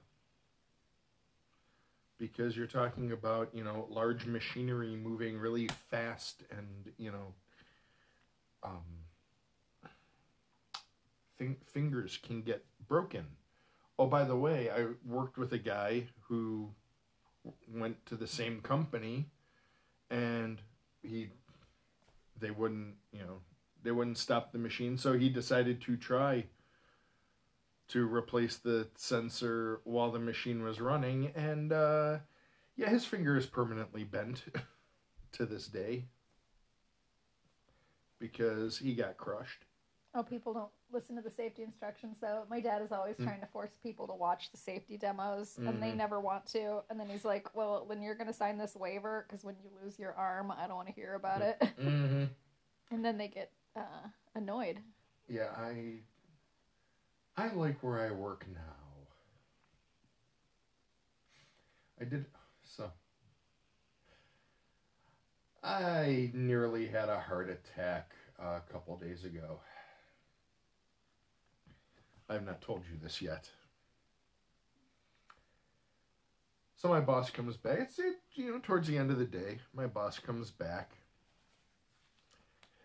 because 2.19 2.57
you're 2.57 2.67
talking 2.67 3.13
about 3.13 3.51
you 3.53 3.65
know 3.65 3.87
large 3.91 4.27
machinery 4.27 4.97
moving 4.97 5.39
really 5.39 5.69
fast 5.91 6.43
and 6.51 6.93
you 6.97 7.11
know 7.11 7.35
um 8.63 8.85
fin- 11.37 11.57
fingers 11.65 12.19
can 12.23 12.43
get 12.43 12.65
broken. 12.89 13.27
Oh 13.99 14.07
by 14.07 14.25
the 14.25 14.37
way 14.37 14.71
i 14.71 14.87
worked 15.05 15.39
with 15.39 15.53
a 15.53 15.59
guy 15.59 16.05
who 16.29 16.71
went 17.73 18.05
to 18.07 18.17
the 18.17 18.27
same 18.27 18.61
company 18.61 19.27
and 20.11 20.61
he 21.03 21.29
they 22.39 22.51
wouldn't 22.51 22.95
you 23.13 23.21
know 23.21 23.39
they 23.87 23.93
wouldn't 23.93 24.19
stop 24.19 24.51
the 24.51 24.59
machine. 24.59 24.99
So 24.99 25.13
he 25.13 25.29
decided 25.29 25.81
to 25.83 25.97
try 25.97 26.47
to 27.89 28.07
replace 28.07 28.57
the 28.57 28.89
sensor 28.97 29.81
while 29.85 30.11
the 30.11 30.19
machine 30.19 30.63
was 30.63 30.81
running 30.81 31.33
and 31.35 31.73
uh 31.73 32.19
yeah 32.77 32.91
his 32.91 33.05
finger 33.05 33.37
is 33.37 33.47
permanently 33.47 34.05
bent 34.05 34.45
to 35.33 35.47
this 35.47 35.67
day 35.67 36.05
because 38.19 38.79
he 38.79 38.95
got 38.95 39.17
crushed 39.17 39.65
Oh, 40.17 40.23
people 40.23 40.55
don't 40.55 40.71
listen 40.91 41.15
to 41.17 41.21
the 41.21 41.31
safety 41.31 41.63
instructions. 41.63 42.17
So 42.19 42.45
my 42.49 42.59
dad 42.59 42.81
is 42.81 42.91
always 42.91 43.17
trying 43.23 43.41
to 43.43 43.47
force 43.49 43.73
people 43.83 44.07
to 44.07 44.15
watch 44.15 44.51
the 44.51 44.57
safety 44.57 44.97
demos, 44.97 45.59
and 45.59 45.83
they 45.83 45.93
never 45.93 46.21
want 46.21 46.47
to. 46.53 46.81
And 46.89 46.99
then 46.99 47.07
he's 47.07 47.27
like, 47.27 47.55
"Well, 47.55 47.85
when 47.87 48.01
you're 48.01 48.15
going 48.15 48.27
to 48.27 48.33
sign 48.33 48.57
this 48.57 48.75
waiver 48.75 49.27
because 49.29 49.45
when 49.45 49.57
you 49.63 49.69
lose 49.83 49.99
your 49.99 50.15
arm, 50.15 50.51
I 50.51 50.67
don't 50.67 50.77
want 50.77 50.89
to 50.89 50.95
hear 50.95 51.17
about 51.17 51.43
it." 51.43 51.61
mm-hmm. 51.79 52.25
and 52.91 53.05
then 53.05 53.19
they 53.19 53.29
get 53.29 53.53
uh, 53.77 54.09
annoyed. 54.35 54.81
yeah 55.29 55.51
i 55.59 55.99
i 57.37 57.49
like 57.55 57.83
where 57.83 58.01
i 58.01 58.11
work 58.11 58.47
now. 58.53 58.77
I 62.01 62.05
did 62.05 62.27
so. 62.63 62.91
I 65.63 66.31
nearly 66.35 66.87
had 66.87 67.09
a 67.09 67.19
heart 67.19 67.49
attack 67.49 68.13
a 68.39 68.61
couple 68.71 68.97
days 68.99 69.25
ago. 69.25 69.61
I've 72.29 72.45
not 72.45 72.61
told 72.61 72.83
you 72.91 72.99
this 73.03 73.23
yet. 73.23 73.49
So 76.77 76.89
my 76.89 77.01
boss 77.01 77.31
comes 77.31 77.57
back. 77.57 77.79
It's 77.81 77.99
it, 77.99 78.17
you 78.35 78.53
know 78.53 78.59
towards 78.59 78.87
the 78.87 78.99
end 78.99 79.11
of 79.11 79.19
the 79.19 79.25
day 79.25 79.59
my 79.75 79.87
boss 79.87 80.19
comes 80.19 80.51
back. 80.51 80.93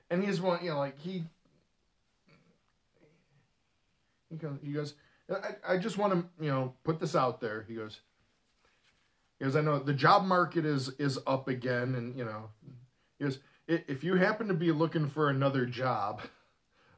And 0.10 0.24
he's 0.24 0.40
one 0.40 0.64
you 0.64 0.72
know 0.72 0.78
like 0.78 0.98
he 1.00 1.26
he 4.32 4.38
goes, 4.38 4.58
he 4.64 4.72
goes 4.72 4.94
I, 5.30 5.74
I 5.74 5.78
just 5.78 5.98
want 5.98 6.14
to, 6.14 6.44
you 6.44 6.50
know, 6.50 6.74
put 6.84 7.00
this 7.00 7.16
out 7.16 7.40
there. 7.40 7.64
He 7.68 7.76
goes, 7.76 8.02
he 9.40 9.46
goes, 9.46 9.56
I 9.56 9.62
know 9.62 9.80
the 9.80 9.94
job 9.94 10.24
market 10.26 10.66
is 10.66 10.90
is 11.00 11.20
up 11.28 11.48
again, 11.48 11.96
and 11.96 12.18
you 12.18 12.26
know, 12.26 12.50
he 13.18 13.26
goes, 13.26 13.40
if 13.68 14.04
you 14.04 14.16
happen 14.16 14.48
to 14.50 14.54
be 14.54 14.72
looking 14.72 15.08
for 15.08 15.30
another 15.30 15.66
job, 15.66 16.22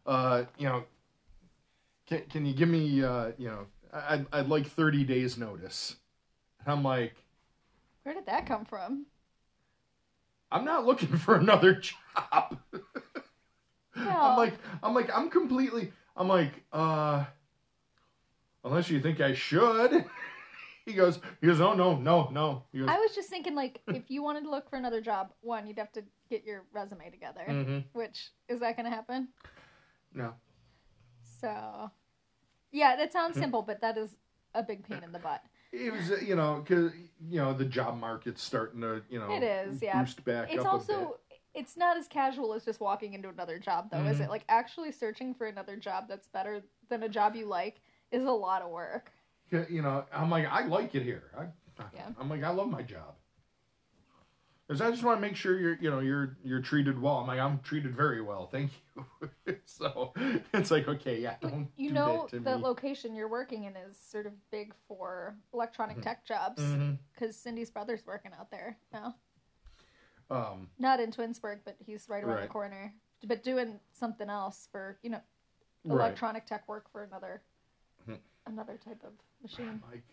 uh, 0.07 0.45
you 0.57 0.67
know, 0.67 0.83
can 2.07 2.21
can 2.29 2.45
you 2.45 2.53
give 2.53 2.69
me, 2.69 3.03
uh, 3.03 3.31
you 3.37 3.49
know, 3.49 3.67
I- 3.93 4.13
I'd 4.15 4.25
I'd 4.31 4.47
like 4.47 4.67
thirty 4.67 5.03
days 5.03 5.37
notice. 5.37 5.95
And 6.65 6.71
I'm 6.71 6.83
like, 6.83 7.13
Where 8.03 8.15
did 8.15 8.25
that 8.25 8.45
come 8.47 8.65
from? 8.65 9.05
I'm 10.51 10.65
not 10.65 10.85
looking 10.85 11.17
for 11.17 11.35
another 11.35 11.73
job. 12.21 12.57
I'm 13.95 14.37
like, 14.37 14.53
I'm 14.81 14.93
like, 14.93 15.09
I'm 15.15 15.29
completely, 15.29 15.91
I'm 16.15 16.27
like, 16.27 16.63
uh, 16.71 17.25
unless 18.63 18.89
you 18.89 18.99
think 19.01 19.19
I 19.21 19.33
should. 19.33 20.05
he 20.85 20.93
goes, 20.93 21.19
he 21.41 21.47
goes, 21.47 21.59
oh 21.61 21.73
no, 21.73 21.95
no, 21.97 22.29
no. 22.31 22.63
He 22.71 22.79
goes, 22.79 22.89
I 22.89 22.97
was 22.99 23.15
just 23.15 23.29
thinking, 23.29 23.55
like, 23.55 23.81
if 23.87 24.03
you 24.09 24.21
wanted 24.23 24.43
to 24.43 24.49
look 24.51 24.69
for 24.69 24.75
another 24.77 25.01
job, 25.01 25.33
one, 25.41 25.65
you'd 25.67 25.79
have 25.79 25.91
to 25.93 26.03
get 26.29 26.45
your 26.45 26.65
resume 26.71 27.09
together. 27.09 27.45
Mhm. 27.47 27.83
Which 27.93 28.31
is 28.47 28.59
that 28.59 28.75
going 28.75 28.85
to 28.85 28.91
happen? 28.95 29.29
no. 30.13 30.33
So, 31.41 31.91
yeah, 32.71 32.95
that 32.95 33.09
Hmm. 33.09 33.13
sounds 33.17 33.37
simple, 33.37 33.61
but 33.63 33.81
that 33.81 33.97
is 33.97 34.15
a 34.53 34.63
big 34.63 34.83
pain 34.83 35.03
in 35.03 35.11
the 35.11 35.19
butt. 35.19 35.43
It 35.71 35.91
was, 35.91 36.11
uh, 36.11 36.17
you 36.17 36.35
know, 36.35 36.63
because 36.63 36.93
you 37.27 37.39
know 37.39 37.53
the 37.53 37.65
job 37.65 37.97
market's 37.99 38.43
starting 38.43 38.81
to, 38.81 39.01
you 39.09 39.17
know, 39.19 39.31
It 39.31 39.41
is, 39.43 39.81
yeah. 39.81 39.99
boost 40.01 40.23
back 40.23 40.49
It's 40.51 40.59
up 40.59 40.65
a 40.65 40.69
also 40.69 41.17
it's 41.53 41.77
not 41.77 41.97
as 41.97 42.07
casual 42.07 42.53
as 42.53 42.65
just 42.65 42.79
walking 42.79 43.13
into 43.13 43.29
another 43.29 43.59
job 43.59 43.89
though, 43.91 44.03
is 44.05 44.17
Mhm. 44.17 44.25
it? 44.25 44.29
Like 44.29 44.43
actually 44.49 44.91
searching 44.91 45.33
for 45.35 45.45
another 45.47 45.75
job 45.77 46.07
that's 46.07 46.27
better 46.27 46.63
than 46.89 47.03
a 47.03 47.09
job 47.09 47.35
you 47.35 47.45
like 47.45 47.81
is 48.11 48.23
a 48.25 48.31
lot 48.31 48.61
of 48.61 48.69
work. 48.71 49.11
You 49.51 49.81
know, 49.83 50.05
I'm 50.11 50.31
like, 50.31 50.47
I 50.47 50.65
like 50.65 50.95
it 50.95 51.03
here. 51.03 51.31
I, 51.37 51.47
Yeah. 51.93 52.09
I'm 52.19 52.29
like, 52.29 52.43
I 52.43 52.49
love 52.49 52.69
my 52.69 52.81
job. 52.81 53.15
Because 54.67 54.79
I 54.81 54.89
just 54.89 55.03
want 55.03 55.17
to 55.17 55.21
make 55.21 55.35
sure 55.35 55.59
you're, 55.59 55.75
you 55.79 55.91
know, 55.91 55.99
you're 55.99 56.37
you're 56.43 56.61
treated 56.61 56.99
well. 56.99 57.17
I'm 57.17 57.27
like, 57.27 57.39
I'm 57.39 57.59
treated 57.59 57.95
very 57.95 58.21
well, 58.21 58.47
thank 58.47 58.71
you. 58.95 59.57
so 59.65 60.13
it's 60.53 60.71
like, 60.71 60.87
okay, 60.87 61.19
yeah, 61.19 61.35
don't 61.41 61.69
you 61.75 61.89
do 61.89 61.93
know 61.95 62.27
that 62.31 62.43
the 62.43 62.57
me. 62.57 62.63
location 62.63 63.13
you're 63.13 63.27
working 63.27 63.65
in 63.65 63.75
is 63.75 63.97
sort 63.99 64.25
of 64.25 64.33
big 64.51 64.73
for 64.87 65.35
electronic 65.53 66.01
tech 66.01 66.25
jobs 66.25 66.61
Mhm. 66.61 66.97
because 67.13 67.35
Cindy's 67.35 67.69
brother's 67.69 68.05
working 68.07 68.31
out 68.39 68.49
there 68.49 68.77
now. 68.93 69.15
Um, 70.33 70.69
Not 70.79 70.99
in 70.99 71.11
Twinsburg, 71.11 71.59
but 71.63 71.75
he's 71.85 72.09
right 72.09 72.23
around 72.23 72.35
Right. 72.37 72.41
the 72.43 72.47
corner. 72.49 72.93
But 73.25 73.43
doing 73.43 73.79
something 73.93 74.29
else 74.29 74.67
for 74.71 74.97
you 75.03 75.09
know 75.11 75.21
Right. 75.85 75.99
electronic 76.07 76.45
tech 76.45 76.67
work 76.67 76.89
for 76.91 77.03
another 77.03 77.41
Hmm. 78.05 78.15
another 78.45 78.77
type 78.77 79.03
of 79.03 79.13
machine. 79.41 79.81
like 79.91 80.03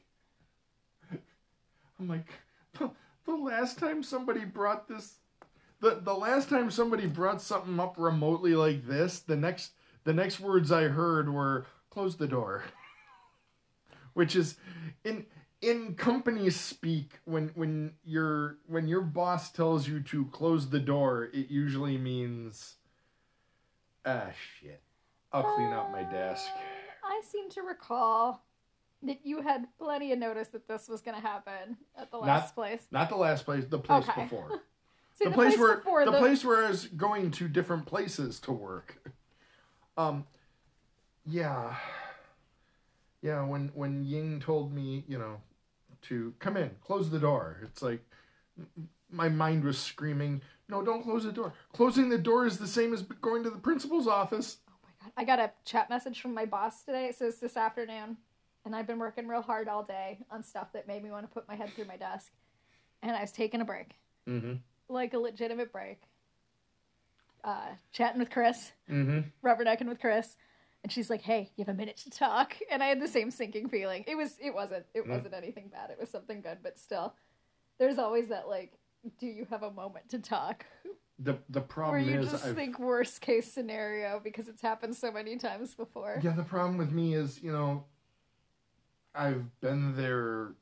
I'm 1.98 2.08
like, 2.08 2.28
the, 2.78 2.90
the 3.26 3.34
last 3.34 3.78
time 3.78 4.02
somebody 4.02 4.44
brought 4.44 4.88
this, 4.88 5.18
the 5.80 5.96
the 6.02 6.14
last 6.14 6.48
time 6.48 6.70
somebody 6.70 7.06
brought 7.06 7.42
something 7.42 7.78
up 7.80 7.96
remotely 7.98 8.54
like 8.54 8.86
this, 8.86 9.20
the 9.20 9.36
next 9.36 9.72
the 10.04 10.14
next 10.14 10.40
words 10.40 10.70
I 10.72 10.84
heard 10.84 11.28
were 11.32 11.66
close 11.90 12.16
the 12.16 12.28
door, 12.28 12.62
which 14.14 14.34
is 14.36 14.56
in 15.04 15.26
in 15.62 15.94
company 15.94 16.50
speak 16.50 17.18
when 17.24 17.48
when 17.54 17.92
your 18.04 18.58
when 18.66 18.88
your 18.88 19.02
boss 19.02 19.50
tells 19.50 19.86
you 19.86 20.00
to 20.00 20.26
close 20.26 20.70
the 20.70 20.80
door, 20.80 21.28
it 21.32 21.50
usually 21.50 21.98
means 21.98 22.76
ah 24.04 24.28
shit. 24.60 24.82
I'll 25.32 25.54
clean 25.54 25.68
out 25.68 25.92
my 25.92 26.02
desk. 26.02 26.44
I 27.04 27.20
seem 27.24 27.50
to 27.50 27.62
recall 27.62 28.44
that 29.02 29.20
you 29.24 29.42
had 29.42 29.66
plenty 29.78 30.12
of 30.12 30.18
notice 30.18 30.48
that 30.48 30.66
this 30.66 30.88
was 30.88 31.00
going 31.00 31.14
to 31.14 31.26
happen 31.26 31.76
at 31.96 32.10
the 32.10 32.18
last 32.18 32.48
Not- 32.48 32.54
place. 32.54 32.86
Not 32.90 33.08
the 33.08 33.16
last 33.16 33.44
place, 33.44 33.64
the 33.68 33.78
place 33.78 34.08
Okay. 34.08 34.24
before. 34.24 34.60
See, 35.14 35.26
the, 35.26 35.32
place, 35.32 35.58
where 35.58 35.76
before 35.76 36.04
the, 36.06 36.12
place 36.12 36.44
where 36.44 36.64
I 36.64 36.70
was 36.70 36.86
going 36.86 37.30
to 37.32 37.48
different 37.48 37.84
places 37.84 38.40
to 38.40 38.52
work. 38.52 39.06
Um, 39.98 40.24
yeah, 41.26 41.74
yeah. 43.20 43.44
When 43.44 43.70
when 43.74 44.02
Ying 44.04 44.40
told 44.40 44.72
me, 44.72 45.04
you 45.06 45.18
know, 45.18 45.42
to 46.02 46.34
come 46.38 46.56
in, 46.56 46.70
close 46.84 47.10
the 47.10 47.18
door. 47.18 47.58
It's 47.62 47.82
like 47.82 48.02
my 49.10 49.28
mind 49.28 49.64
was 49.64 49.78
screaming, 49.78 50.40
"No, 50.68 50.82
don't 50.82 51.02
close 51.02 51.24
the 51.24 51.32
door. 51.32 51.52
Closing 51.72 52.08
the 52.08 52.18
door 52.18 52.46
is 52.46 52.58
the 52.58 52.66
same 52.66 52.92
as 52.94 53.02
going 53.02 53.42
to 53.44 53.50
the 53.50 53.58
principal's 53.58 54.06
office." 54.06 54.58
Oh 54.68 54.72
my 54.84 54.90
God. 55.04 55.12
I 55.16 55.24
got 55.24 55.38
a 55.38 55.52
chat 55.64 55.90
message 55.90 56.20
from 56.20 56.34
my 56.34 56.44
boss 56.46 56.82
today. 56.84 57.06
It 57.06 57.16
says 57.16 57.38
this 57.40 57.56
afternoon, 57.56 58.16
and 58.64 58.74
I've 58.76 58.86
been 58.86 58.98
working 58.98 59.26
real 59.28 59.42
hard 59.42 59.68
all 59.68 59.82
day 59.82 60.18
on 60.30 60.42
stuff 60.42 60.72
that 60.72 60.86
made 60.86 61.02
me 61.02 61.10
want 61.10 61.28
to 61.28 61.32
put 61.34 61.48
my 61.48 61.54
head 61.56 61.70
through 61.70 61.86
my 61.86 61.96
desk. 61.96 62.32
And 63.02 63.16
I 63.16 63.22
was 63.22 63.32
taking 63.32 63.60
a 63.60 63.64
break, 63.64 63.96
Mm-hmm. 64.28 64.54
like 64.88 65.14
a 65.14 65.18
legitimate 65.18 65.72
break. 65.72 66.02
Uh, 67.42 67.68
chatting 67.92 68.18
with 68.18 68.30
Chris, 68.30 68.72
Mm-hmm. 68.90 69.20
rubbernecking 69.46 69.86
with 69.88 70.00
Chris, 70.00 70.36
and 70.82 70.90
she's 70.92 71.10
like, 71.10 71.22
"Hey, 71.22 71.50
you 71.56 71.64
have 71.64 71.74
a 71.74 71.76
minute 71.76 71.96
to 71.98 72.10
talk." 72.10 72.56
And 72.70 72.82
I 72.82 72.86
had 72.86 73.00
the 73.00 73.08
same 73.08 73.30
sinking 73.30 73.68
feeling. 73.68 74.04
It 74.06 74.16
was, 74.16 74.36
it 74.40 74.54
wasn't, 74.54 74.86
it 74.94 75.04
Mm. 75.06 75.10
wasn't 75.10 75.34
anything 75.34 75.68
bad. 75.68 75.90
It 75.90 75.98
was 76.00 76.08
something 76.10 76.40
good, 76.40 76.58
but 76.62 76.78
still, 76.78 77.14
there's 77.78 77.98
always 77.98 78.28
that 78.28 78.48
like, 78.48 78.78
do 79.18 79.26
you 79.26 79.46
have 79.50 79.62
a 79.62 79.70
moment 79.70 80.08
to 80.10 80.18
talk? 80.18 80.66
The 81.22 81.36
the 81.50 81.60
Where 81.60 81.66
problem 81.68 82.08
you 82.08 82.20
is 82.20 82.30
just 82.30 82.46
I've, 82.46 82.54
think 82.56 82.78
worst 82.78 83.20
case 83.20 83.52
scenario 83.52 84.22
because 84.24 84.48
it's 84.48 84.62
happened 84.62 84.96
so 84.96 85.12
many 85.12 85.36
times 85.36 85.74
before. 85.74 86.18
yeah. 86.22 86.32
The 86.32 86.44
problem 86.44 86.78
with 86.78 86.92
me 86.92 87.12
is 87.12 87.42
you 87.42 87.52
know, 87.52 87.84
I've 89.14 89.60
been 89.60 89.94
there 89.96 90.52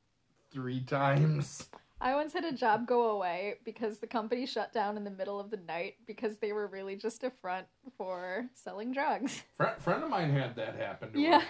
three 0.51 0.81
times. 0.85 1.69
I 2.01 2.15
once 2.15 2.33
had 2.33 2.45
a 2.45 2.53
job 2.53 2.87
go 2.87 3.11
away 3.11 3.55
because 3.65 3.99
the 3.99 4.07
company 4.07 4.47
shut 4.47 4.73
down 4.73 4.97
in 4.97 5.03
the 5.05 5.11
middle 5.11 5.41
of 5.41 5.51
the 5.51 5.57
night 5.57 5.97
because 6.07 6.37
they 6.39 6.53
were 6.53 6.67
really 6.69 6.95
just 6.97 7.25
a 7.25 7.31
front 7.31 7.67
for 7.97 8.47
selling 8.55 8.93
drugs. 8.93 9.43
Friend, 9.57 9.81
friend 9.83 10.05
of 10.05 10.11
mine 10.11 10.31
had 10.31 10.55
that 10.57 10.77
happen 10.77 11.13
to 11.13 11.21
Yeah. 11.21 11.41
her. 11.41 11.47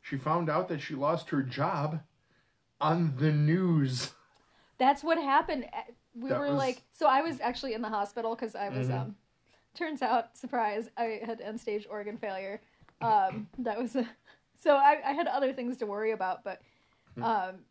She 0.00 0.16
found 0.16 0.48
out 0.48 0.68
that 0.68 0.80
she 0.80 0.94
lost 0.94 1.28
her 1.30 1.42
job 1.42 2.00
on 2.80 3.14
the 3.18 3.30
news. 3.30 4.12
That's 4.78 5.04
what 5.04 5.18
happened. 5.18 5.66
Uh, 5.72 5.82
We 6.14 6.30
That 6.30 6.40
were 6.40 6.46
was- 6.48 6.56
like, 6.56 6.82
so 6.94 7.06
I 7.06 7.20
was 7.20 7.38
actually 7.40 7.74
in 7.74 7.82
the 7.82 7.88
hospital 7.90 8.34
because 8.34 8.54
I 8.56 8.70
was, 8.70 8.88
Mhm. 8.88 9.00
um, 9.02 9.16
turns 9.74 10.00
out, 10.02 10.36
surprise, 10.36 10.88
I 10.96 11.20
had 11.24 11.40
end 11.42 11.60
stage 11.60 11.86
organ 11.88 12.16
failure. 12.16 12.60
Um, 13.02 13.48
that 13.58 13.78
was 13.78 13.94
a, 13.94 14.08
so 14.56 14.76
I, 14.76 15.00
I 15.04 15.12
had 15.12 15.26
other 15.28 15.52
things 15.52 15.76
to 15.76 15.86
worry 15.86 16.12
about, 16.12 16.42
but, 16.42 16.62
Hmm. 17.14 17.22
um, 17.22 17.64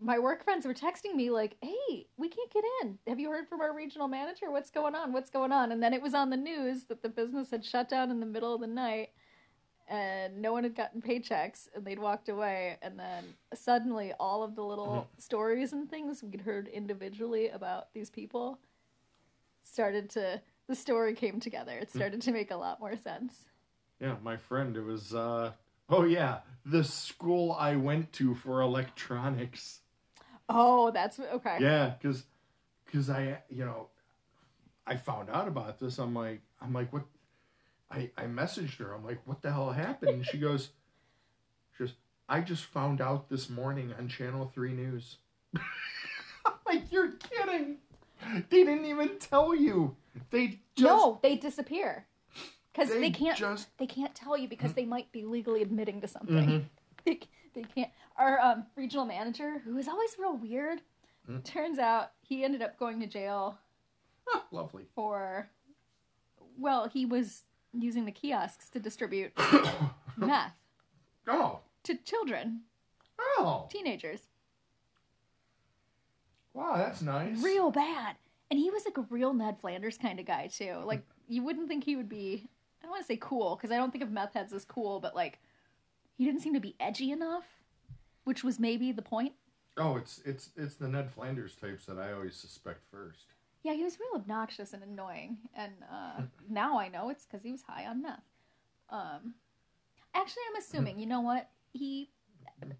my 0.00 0.18
work 0.18 0.44
friends 0.44 0.66
were 0.66 0.74
texting 0.74 1.14
me 1.14 1.30
like, 1.30 1.56
"Hey, 1.60 2.06
we 2.16 2.28
can't 2.28 2.52
get 2.52 2.64
in. 2.82 2.98
Have 3.06 3.20
you 3.20 3.30
heard 3.30 3.48
from 3.48 3.60
our 3.60 3.74
regional 3.74 4.08
manager? 4.08 4.50
What's 4.50 4.70
going 4.70 4.94
on? 4.94 5.12
What's 5.12 5.30
going 5.30 5.52
on?" 5.52 5.72
And 5.72 5.82
then 5.82 5.92
it 5.92 6.02
was 6.02 6.14
on 6.14 6.30
the 6.30 6.36
news 6.36 6.84
that 6.84 7.02
the 7.02 7.08
business 7.08 7.50
had 7.50 7.64
shut 7.64 7.88
down 7.88 8.10
in 8.10 8.20
the 8.20 8.26
middle 8.26 8.54
of 8.54 8.60
the 8.60 8.66
night, 8.66 9.10
and 9.88 10.40
no 10.40 10.52
one 10.52 10.64
had 10.64 10.74
gotten 10.74 11.00
paychecks, 11.02 11.68
and 11.74 11.84
they'd 11.84 11.98
walked 11.98 12.28
away. 12.28 12.78
And 12.82 12.98
then 12.98 13.24
suddenly, 13.54 14.12
all 14.18 14.42
of 14.42 14.54
the 14.54 14.64
little 14.64 15.08
stories 15.18 15.72
and 15.72 15.88
things 15.90 16.22
we'd 16.22 16.40
heard 16.42 16.68
individually 16.68 17.48
about 17.48 17.92
these 17.92 18.10
people 18.10 18.58
started 19.62 20.10
to. 20.10 20.40
The 20.68 20.76
story 20.76 21.14
came 21.14 21.40
together. 21.40 21.76
It 21.76 21.90
started 21.90 22.22
to 22.22 22.32
make 22.32 22.50
a 22.50 22.56
lot 22.56 22.78
more 22.80 22.96
sense. 22.96 23.46
Yeah, 24.00 24.16
my 24.22 24.36
friend, 24.36 24.76
it 24.76 24.82
was, 24.84 25.14
uh, 25.14 25.52
oh 25.92 26.04
yeah, 26.04 26.38
the 26.64 26.82
school 26.82 27.52
I 27.52 27.76
went 27.76 28.12
to 28.14 28.34
for 28.34 28.62
electronics. 28.62 29.80
Oh, 30.48 30.90
that's 30.90 31.20
okay. 31.20 31.58
Yeah, 31.60 31.94
because, 32.00 32.24
because 32.84 33.08
I, 33.08 33.38
you 33.48 33.64
know, 33.64 33.88
I 34.86 34.96
found 34.96 35.30
out 35.30 35.48
about 35.48 35.78
this. 35.78 35.98
I'm 35.98 36.14
like, 36.14 36.40
I'm 36.60 36.72
like, 36.72 36.92
what? 36.92 37.04
I, 37.90 38.10
I 38.16 38.24
messaged 38.24 38.78
her. 38.78 38.92
I'm 38.92 39.04
like, 39.04 39.20
what 39.26 39.42
the 39.42 39.52
hell 39.52 39.70
happened? 39.70 40.10
And 40.12 40.26
she 40.26 40.38
goes, 40.38 40.70
she 41.76 41.84
goes, 41.84 41.92
I 42.28 42.40
just 42.40 42.64
found 42.64 43.00
out 43.00 43.28
this 43.28 43.50
morning 43.50 43.94
on 43.98 44.08
Channel 44.08 44.50
3 44.54 44.72
News. 44.72 45.16
I'm 45.56 46.54
like, 46.66 46.90
you're 46.90 47.12
kidding. 47.12 47.76
They 48.48 48.64
didn't 48.64 48.86
even 48.86 49.18
tell 49.18 49.54
you. 49.54 49.96
They 50.30 50.60
just. 50.76 50.86
no, 50.86 51.18
they 51.22 51.36
disappear 51.36 52.06
because 52.72 52.88
they, 52.88 53.00
They 53.00 53.10
can't. 53.10 53.36
just- 53.38 53.76
They 53.78 53.86
can't 53.86 54.14
tell 54.14 54.36
you 54.36 54.48
because 54.48 54.72
they 54.74 54.84
might 54.86 55.10
be 55.12 55.24
legally 55.24 55.62
admitting 55.62 56.00
to 56.00 56.08
something. 56.08 56.34
Mhm. 56.36 56.64
They, 57.04 57.18
they 57.54 57.62
can't. 57.64 57.90
Our 58.16 58.38
um, 58.40 58.66
regional 58.76 59.04
manager, 59.04 59.58
who 59.64 59.76
is 59.76 59.88
always 59.88 60.16
real 60.18 60.36
weird, 60.36 60.80
Mm. 61.28 61.44
turns 61.44 61.78
out 61.78 62.12
he 62.20 62.42
ended 62.44 62.62
up 62.62 62.78
going 62.78 62.98
to 63.00 63.06
jail 63.06 63.56
Ah, 64.34 64.44
lovely. 64.50 64.86
for. 64.94 65.48
Well, 66.58 66.88
he 66.88 67.06
was 67.06 67.42
using 67.72 68.04
the 68.06 68.12
kiosks 68.12 68.68
to 68.70 68.80
distribute 68.80 69.32
meth 70.16 70.54
Oh. 71.28 71.60
to 71.84 71.94
children, 71.96 72.62
Oh. 73.20 73.68
teenagers. 73.70 74.20
Wow, 76.54 76.74
that's 76.76 77.02
nice. 77.02 77.42
real 77.42 77.70
bad. 77.70 78.16
And 78.50 78.58
he 78.60 78.70
was 78.70 78.84
like 78.84 78.98
a 78.98 79.06
real 79.08 79.32
Ned 79.32 79.58
Flanders 79.60 79.96
kind 79.96 80.20
of 80.20 80.26
guy 80.26 80.48
too. 80.48 80.82
Like 80.84 81.02
you 81.28 81.42
wouldn't 81.42 81.68
think 81.68 81.84
he 81.84 81.96
would 81.96 82.08
be. 82.08 82.48
I 82.82 82.86
don't 82.86 82.90
want 82.90 83.02
to 83.02 83.06
say 83.06 83.18
cool 83.20 83.56
because 83.56 83.70
I 83.70 83.76
don't 83.76 83.92
think 83.92 84.02
of 84.02 84.10
meth 84.10 84.34
heads 84.34 84.52
as 84.52 84.64
cool, 84.64 84.98
but 84.98 85.14
like 85.14 85.38
he 86.18 86.24
didn't 86.24 86.40
seem 86.40 86.54
to 86.54 86.60
be 86.60 86.74
edgy 86.80 87.12
enough, 87.12 87.44
which 88.24 88.42
was 88.42 88.58
maybe 88.58 88.90
the 88.90 89.02
point. 89.02 89.32
Oh, 89.76 89.96
it's 89.96 90.20
it's 90.24 90.50
it's 90.56 90.74
the 90.74 90.88
Ned 90.88 91.10
Flanders 91.12 91.54
types 91.54 91.86
that 91.86 91.98
I 91.98 92.12
always 92.12 92.34
suspect 92.34 92.82
first. 92.90 93.26
Yeah, 93.62 93.74
he 93.74 93.84
was 93.84 93.98
real 94.00 94.20
obnoxious 94.20 94.72
and 94.72 94.82
annoying, 94.82 95.38
and 95.54 95.72
uh, 95.90 96.22
now 96.48 96.78
I 96.78 96.88
know 96.88 97.08
it's 97.08 97.24
because 97.24 97.44
he 97.44 97.52
was 97.52 97.62
high 97.62 97.86
on 97.86 98.02
meth. 98.02 98.20
Um, 98.90 99.34
actually, 100.14 100.42
I'm 100.50 100.60
assuming. 100.60 100.98
You 100.98 101.06
know 101.06 101.20
what? 101.20 101.48
He 101.72 102.10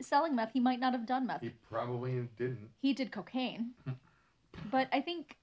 selling 0.00 0.34
meth. 0.34 0.50
He 0.52 0.60
might 0.60 0.80
not 0.80 0.92
have 0.92 1.06
done 1.06 1.28
meth. 1.28 1.42
He 1.42 1.50
probably 1.70 2.28
didn't. 2.36 2.70
He 2.80 2.92
did 2.92 3.12
cocaine, 3.12 3.70
but 4.70 4.88
I 4.92 5.00
think 5.00 5.36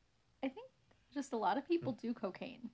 I 0.43 0.49
think 0.49 0.67
just 1.13 1.31
a 1.31 1.37
lot 1.37 1.57
of 1.57 1.65
people 1.65 1.93
do 1.93 2.13
cocaine. 2.13 2.69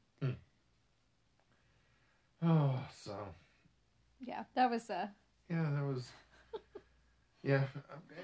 Oh, 2.44 2.80
so 2.96 3.16
Yeah, 4.20 4.44
that 4.56 4.70
was 4.70 4.90
uh 4.90 5.08
yeah, 5.50 5.70
that 5.72 5.84
was. 5.84 6.10
Yeah, 7.44 7.62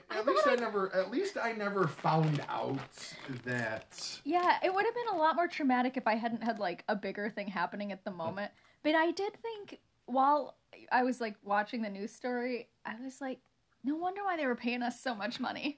at 0.09 0.25
least 0.25 0.47
I 0.47 0.55
never. 0.55 0.91
At 0.95 1.11
least 1.11 1.37
I 1.39 1.51
never 1.51 1.85
found 1.85 2.43
out 2.49 2.79
that. 3.45 4.19
Yeah, 4.23 4.57
it 4.63 4.73
would 4.73 4.83
have 4.83 4.95
been 4.95 5.13
a 5.13 5.15
lot 5.15 5.35
more 5.35 5.47
traumatic 5.47 5.95
if 5.95 6.07
I 6.07 6.15
hadn't 6.15 6.41
had 6.41 6.57
like 6.57 6.83
a 6.89 6.95
bigger 6.95 7.29
thing 7.29 7.47
happening 7.47 7.91
at 7.91 8.03
the 8.03 8.09
moment. 8.09 8.51
But 8.81 8.95
I 8.95 9.11
did 9.11 9.33
think 9.39 9.79
while 10.07 10.57
I 10.91 11.03
was 11.03 11.21
like 11.21 11.35
watching 11.43 11.83
the 11.83 11.89
news 11.91 12.11
story, 12.11 12.69
I 12.83 12.95
was 12.99 13.21
like, 13.21 13.37
no 13.83 13.95
wonder 13.95 14.23
why 14.23 14.37
they 14.37 14.47
were 14.47 14.55
paying 14.55 14.81
us 14.81 14.99
so 14.99 15.13
much 15.13 15.39
money. 15.39 15.77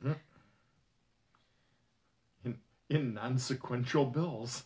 In, 2.46 2.58
in 2.89 3.13
non-sequential 3.13 4.06
bills. 4.06 4.63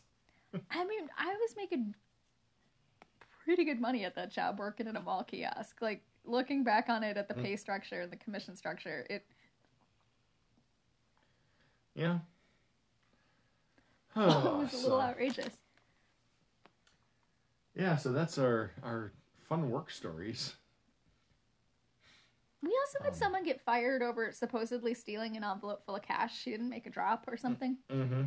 I 0.69 0.85
mean, 0.85 1.07
I 1.17 1.29
was 1.29 1.55
making 1.57 1.95
pretty 3.47 3.63
good 3.63 3.79
money 3.79 4.03
at 4.03 4.13
that 4.13 4.29
job 4.29 4.59
working 4.59 4.87
in 4.87 4.97
a 4.97 5.01
mall 5.01 5.23
kiosk. 5.23 5.77
Like 5.81 6.03
looking 6.25 6.65
back 6.65 6.89
on 6.89 7.01
it 7.01 7.15
at 7.15 7.29
the 7.29 7.33
mm. 7.33 7.43
pay 7.43 7.55
structure 7.55 8.01
and 8.01 8.11
the 8.11 8.17
commission 8.17 8.57
structure, 8.57 9.07
it 9.09 9.25
Yeah. 11.95 12.19
Oh, 14.17 14.21
it 14.21 14.63
was 14.63 14.73
Oh, 14.73 14.77
a 14.77 14.81
little 14.81 14.99
so- 14.99 15.01
outrageous. 15.01 15.55
yeah, 17.73 17.95
so 17.95 18.11
that's 18.11 18.37
our 18.37 18.71
our 18.83 19.13
fun 19.47 19.69
work 19.69 19.91
stories. 19.91 20.55
We 22.61 22.77
also 22.81 23.03
had 23.03 23.13
um. 23.13 23.17
someone 23.17 23.43
get 23.45 23.61
fired 23.61 24.01
over 24.01 24.29
supposedly 24.33 24.93
stealing 24.93 25.37
an 25.37 25.45
envelope 25.45 25.85
full 25.85 25.95
of 25.95 26.01
cash. 26.01 26.37
She 26.37 26.51
didn't 26.51 26.69
make 26.69 26.85
a 26.85 26.89
drop 26.89 27.25
or 27.29 27.37
mm, 27.37 27.39
something. 27.39 27.77
Mm-hmm. 27.89 28.23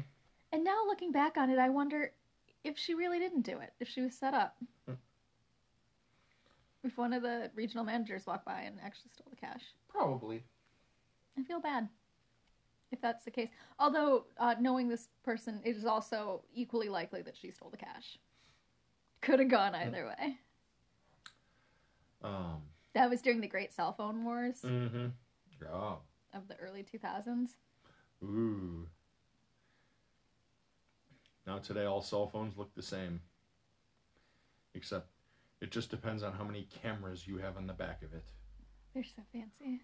And 0.52 0.64
now 0.64 0.78
looking 0.87 1.12
back 1.12 1.37
on 1.37 1.50
it, 1.50 1.59
I 1.59 1.68
wonder 1.68 2.12
if 2.64 2.78
she 2.78 2.94
really 2.94 3.18
didn't 3.18 3.42
do 3.42 3.59
it, 3.59 3.74
if 3.80 3.88
she 3.88 4.00
was 4.00 4.14
set 4.16 4.33
up. 4.33 4.56
Mm. 4.88 4.96
If 6.84 6.96
one 6.96 7.12
of 7.12 7.22
the 7.22 7.50
regional 7.54 7.84
managers 7.84 8.26
walked 8.26 8.44
by 8.44 8.60
and 8.62 8.78
actually 8.82 9.10
stole 9.12 9.26
the 9.30 9.36
cash. 9.36 9.62
Probably. 9.88 10.44
I 11.38 11.42
feel 11.42 11.60
bad. 11.60 11.88
if 12.92 13.00
that's 13.00 13.24
the 13.24 13.30
case. 13.30 13.48
Although, 13.78 14.24
uh, 14.38 14.54
knowing 14.60 14.88
this 14.88 15.08
person, 15.22 15.60
it 15.64 15.76
is 15.76 15.84
also 15.84 16.42
equally 16.54 16.88
likely 16.88 17.22
that 17.22 17.36
she 17.36 17.50
stole 17.50 17.70
the 17.70 17.76
cash. 17.76 18.18
Could 19.20 19.38
have 19.40 19.48
gone 19.48 19.74
either 19.74 20.06
way. 20.06 20.38
Um. 22.22 22.62
That 22.94 23.08
was 23.08 23.22
during 23.22 23.40
the 23.40 23.46
Great 23.46 23.72
Cell 23.72 23.92
Phone 23.92 24.24
Wars 24.24 24.62
Mm-hmm. 24.64 25.06
Oh. 25.72 25.98
of 26.34 26.48
the 26.48 26.56
early 26.56 26.82
2000s. 26.82 27.50
Ooh. 28.24 28.88
Now 31.46 31.58
today, 31.58 31.84
all 31.84 32.02
cell 32.02 32.26
phones 32.26 32.56
look 32.56 32.74
the 32.74 32.82
same. 32.82 33.20
Except, 34.74 35.08
it 35.61 35.70
just 35.70 35.90
depends 35.90 36.23
on 36.23 36.33
how 36.33 36.44
many 36.44 36.66
cameras 36.83 37.27
you 37.27 37.38
have 37.38 37.57
on 37.57 37.66
the 37.66 37.73
back 37.73 38.03
of 38.03 38.12
it. 38.14 38.25
They're 38.94 39.05
so 39.05 39.23
fancy. 39.33 39.81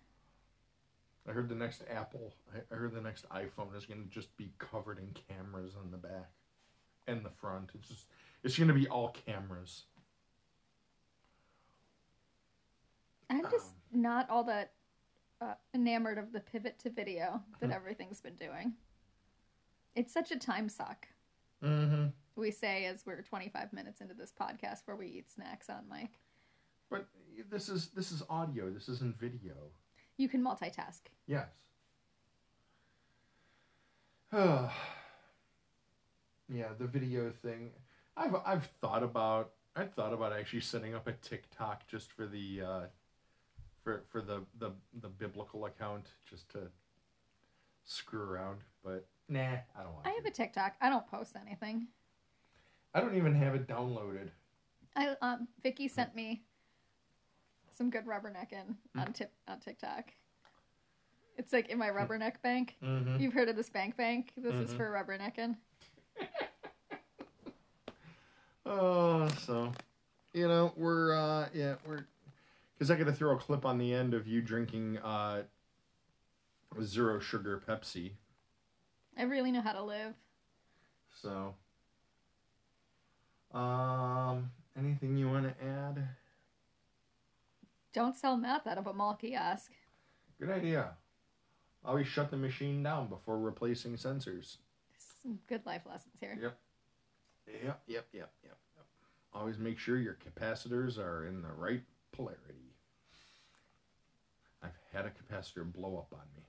I 1.29 1.33
heard 1.33 1.49
the 1.49 1.55
next 1.57 1.83
Apple, 1.91 2.35
I 2.71 2.75
heard 2.75 2.95
the 2.95 3.01
next 3.01 3.29
iPhone 3.31 3.77
is 3.77 3.85
going 3.85 4.03
to 4.03 4.09
just 4.09 4.37
be 4.37 4.53
covered 4.59 4.99
in 4.99 5.09
cameras 5.29 5.75
on 5.79 5.91
the 5.91 5.97
back 5.97 6.31
and 7.09 7.25
the 7.25 7.31
front. 7.31 7.71
It's 7.75 7.89
just, 7.89 8.07
it's 8.45 8.57
going 8.57 8.69
to 8.69 8.75
be 8.75 8.89
all 8.89 9.09
cameras. 9.27 9.85
I'm 13.29 13.43
just 13.51 13.73
not 13.93 14.31
all 14.31 14.45
that 14.45 14.73
uh, 15.41 15.55
enamored 15.75 16.19
of 16.19 16.33
the 16.33 16.41
pivot 16.41 16.79
to 16.81 16.91
video 16.91 17.43
that 17.61 17.67
Hmm. 17.67 17.73
everything's 17.73 18.21
been 18.21 18.37
doing. 18.37 18.75
It's 19.97 20.13
such 20.13 20.31
a 20.31 20.39
time 20.39 20.69
suck. 20.69 21.09
Mm-hmm. 21.63 22.07
We 22.37 22.51
say 22.51 22.85
as 22.85 23.05
we're 23.07 23.23
25 23.23 23.73
minutes 23.73 24.01
into 24.01 24.15
this 24.15 24.33
podcast 24.39 24.81
where 24.85 24.97
we 24.97 25.07
eat 25.07 25.31
snacks 25.31 25.71
on 25.71 25.85
mic. 25.91 26.11
But 26.91 27.07
this 27.51 27.69
is 27.69 27.89
this 27.89 28.13
is 28.13 28.23
audio. 28.29 28.71
This 28.71 28.89
isn't 28.89 29.19
video. 29.19 29.55
You 30.19 30.29
can 30.29 30.43
multitask. 30.43 31.01
Yes. 31.27 31.49
yeah, 34.33 34.69
the 36.79 36.87
video 36.87 37.31
thing. 37.43 37.71
I've 38.17 38.35
I've 38.45 38.67
thought 38.81 39.03
about 39.03 39.53
I've 39.75 39.93
thought 39.95 40.13
about 40.13 40.33
actually 40.33 40.61
setting 40.61 40.95
up 40.95 41.07
a 41.07 41.13
TikTok 41.13 41.87
just 41.87 42.13
for 42.13 42.27
the 42.27 42.63
uh, 42.63 42.81
for 43.83 44.05
for 44.09 44.21
the, 44.21 44.43
the 44.59 44.73
the 45.01 45.09
biblical 45.09 45.65
account 45.67 46.09
just 46.29 46.51
to 46.51 46.69
screw 47.85 48.21
around, 48.23 48.59
but 48.85 49.07
nah, 49.29 49.41
I 49.41 49.83
don't 49.83 49.93
want 49.95 50.07
I 50.07 50.11
to. 50.11 50.17
have 50.17 50.27
a 50.27 50.31
TikTok. 50.31 50.75
I 50.81 50.91
don't 50.91 51.07
post 51.07 51.37
anything. 51.41 51.89
I 52.97 53.01
don't 53.01 53.15
even 53.15 53.35
have 53.35 53.55
it 53.55 53.67
downloaded. 53.69 54.31
I 54.97 55.15
um 55.21 55.49
Vicky 55.63 55.87
sent 55.87 56.17
me 56.17 56.43
some 57.77 57.91
good 57.91 58.07
rubbernecking 58.07 58.75
on 58.97 59.13
tip 59.13 59.31
on 59.47 59.61
TikTok. 59.61 60.07
It's 61.37 61.53
like 61.53 61.69
in 61.69 61.77
my 61.77 61.89
rubberneck 61.91 62.41
bank. 62.43 62.77
Mm-hmm. 62.83 63.21
You've 63.21 63.35
heard 63.35 63.51
of 63.51 63.57
this 63.57 63.69
bank 63.69 63.99
bank? 63.99 64.33
This 64.39 64.55
is 64.55 64.71
Mhm. 64.73 64.77
for 64.79 64.91
rubbernecking. 64.91 65.57
Oh, 68.69 69.29
so 69.47 69.73
you 70.33 70.49
know 70.49 70.73
we're 70.77 71.15
uh 71.15 71.49
yeah 71.55 71.77
we're 71.87 72.05
because 72.75 72.91
I 72.91 72.97
got 72.97 73.05
to 73.05 73.13
throw 73.13 73.37
a 73.37 73.39
clip 73.39 73.65
on 73.65 73.79
the 73.79 73.95
end 73.95 74.13
of 74.13 74.27
you 74.27 74.43
drinking 74.43 74.99
uh 74.99 75.43
zero 76.83 77.21
sugar 77.21 77.63
Pepsi. 77.65 78.13
I 79.17 79.23
really 79.23 79.53
know 79.53 79.61
how 79.61 79.73
to 79.73 79.83
live. 79.85 80.15
So, 81.23 81.55
um, 83.53 84.51
anything 84.79 85.17
you 85.17 85.29
want 85.29 85.45
to 85.45 85.65
add? 85.65 86.09
Don't 87.93 88.17
sell 88.17 88.37
meth 88.37 88.67
out 88.67 88.79
of 88.79 88.87
a 88.87 88.93
mall 88.93 89.15
kiosk. 89.15 89.73
Good 90.39 90.51
idea. 90.51 90.91
Always 91.85 92.07
shut 92.07 92.31
the 92.31 92.37
machine 92.37 92.83
down 92.83 93.09
before 93.09 93.39
replacing 93.39 93.97
sensors. 93.97 94.57
Some 95.23 95.39
good 95.49 95.65
life 95.65 95.83
lessons 95.89 96.15
here. 96.21 96.39
Yep. 96.41 96.59
Yep, 97.47 97.63
yep, 97.65 97.81
yep, 97.87 98.07
yep, 98.13 98.33
yep. 98.43 98.87
Always 99.33 99.59
make 99.59 99.79
sure 99.79 99.99
your 99.99 100.17
capacitors 100.17 100.99
are 100.99 101.27
in 101.27 101.43
the 101.43 101.53
right 101.57 101.83
polarity. 102.13 102.75
I've 104.63 104.71
had 104.93 105.07
a 105.07 105.11
capacitor 105.11 105.71
blow 105.71 105.97
up 105.97 106.13
on 106.13 106.27
me. 106.37 106.43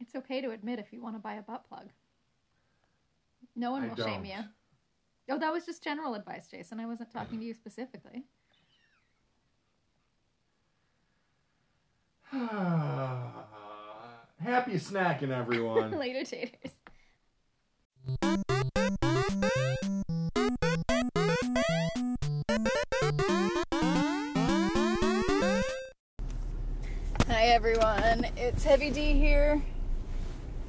It's 0.00 0.14
okay 0.14 0.40
to 0.40 0.50
admit 0.50 0.78
if 0.78 0.92
you 0.92 1.00
want 1.00 1.14
to 1.14 1.20
buy 1.20 1.34
a 1.34 1.42
butt 1.42 1.66
plug. 1.68 1.88
No 3.54 3.70
one 3.70 3.84
I 3.84 3.88
will 3.88 3.96
shame 3.96 4.22
don't. 4.22 4.26
you. 4.26 4.38
Oh, 5.28 5.38
that 5.38 5.52
was 5.52 5.66
just 5.66 5.82
general 5.82 6.14
advice, 6.14 6.46
Jason. 6.48 6.78
I 6.78 6.86
wasn't 6.86 7.12
talking 7.12 7.40
to 7.40 7.44
you 7.44 7.52
specifically. 7.52 8.22
Happy 12.32 12.44
snacking, 14.74 15.30
everyone. 15.30 15.90
Later, 15.98 16.24
taters. 16.24 16.72
Hi, 27.26 27.46
everyone. 27.46 28.26
It's 28.36 28.62
Heavy 28.62 28.90
D 28.90 29.14
here, 29.14 29.60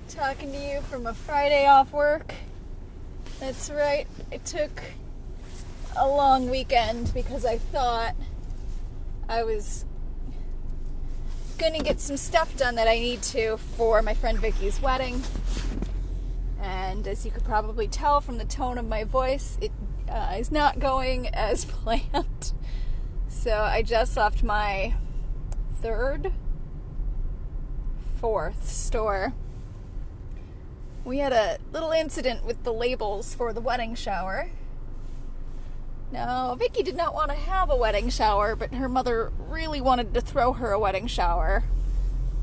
talking 0.10 0.52
to 0.52 0.58
you 0.58 0.82
from 0.82 1.06
a 1.06 1.14
Friday 1.14 1.68
off 1.68 1.94
work. 1.94 2.34
That's 3.40 3.70
right, 3.70 4.08
I 4.32 4.38
took 4.38 4.82
a 5.96 6.08
long 6.08 6.50
weekend 6.50 7.14
because 7.14 7.46
I 7.46 7.60
thought 7.60 8.16
I 9.30 9.44
was 9.44 9.86
gonna 11.60 11.80
get 11.80 12.00
some 12.00 12.18
stuff 12.18 12.56
done 12.58 12.76
that 12.76 12.88
I 12.88 13.00
need 13.00 13.22
to 13.24 13.58
for 13.58 14.02
my 14.02 14.16
friend 14.16 14.40
Vicky's 14.40 14.82
wedding. 14.82 15.22
And 16.62 17.08
as 17.08 17.26
you 17.26 17.32
could 17.32 17.44
probably 17.44 17.88
tell 17.88 18.22
from 18.22 18.40
the 18.40 18.46
tone 18.46 18.80
of 18.80 18.88
my 18.88 19.04
voice, 19.04 19.58
it 19.62 19.72
uh, 20.10 20.36
is 20.38 20.52
not 20.52 20.80
going 20.80 21.28
as 21.34 21.66
planned. 21.66 22.54
So 23.30 23.56
I 23.56 23.84
just 23.84 24.18
left 24.18 24.42
my 24.42 24.96
third, 25.82 26.34
fourth 28.20 28.68
store. 28.68 29.34
We 31.08 31.20
had 31.20 31.32
a 31.32 31.58
little 31.72 31.92
incident 31.92 32.44
with 32.44 32.66
the 32.66 32.74
labels 32.74 33.34
for 33.34 33.54
the 33.54 33.62
wedding 33.62 33.96
shower. 33.96 34.50
Now, 36.12 36.54
Vicky 36.56 36.84
did 36.84 36.98
not 36.98 37.14
want 37.14 37.30
to 37.32 37.38
have 37.38 37.70
a 37.70 37.78
wedding 37.78 38.10
shower, 38.10 38.58
but 38.58 38.74
her 38.74 38.90
mother 38.90 39.32
really 39.40 39.80
wanted 39.80 40.14
to 40.16 40.20
throw 40.20 40.52
her 40.52 40.72
a 40.74 40.80
wedding 40.80 41.08
shower. 41.08 41.64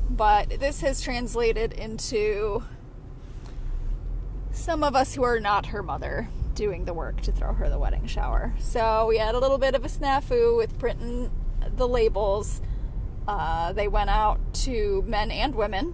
But 0.09 0.59
this 0.59 0.81
has 0.81 0.99
translated 0.99 1.73
into 1.73 2.63
some 4.51 4.83
of 4.83 4.95
us 4.95 5.13
who 5.13 5.21
are 5.21 5.39
not 5.39 5.67
her 5.67 5.83
mother 5.83 6.29
doing 6.55 6.85
the 6.85 6.93
work 6.95 7.21
to 7.21 7.31
throw 7.31 7.53
her 7.53 7.69
the 7.69 7.77
wedding 7.77 8.07
shower. 8.07 8.55
So 8.57 9.05
we 9.05 9.19
had 9.19 9.35
a 9.35 9.39
little 9.39 9.59
bit 9.59 9.75
of 9.75 9.85
a 9.85 9.89
snafu 9.89 10.57
with 10.57 10.79
printing 10.79 11.29
the 11.75 11.87
labels. 11.87 12.63
Uh, 13.27 13.73
they 13.73 13.87
went 13.87 14.09
out 14.09 14.39
to 14.55 15.03
men 15.05 15.29
and 15.29 15.53
women, 15.53 15.93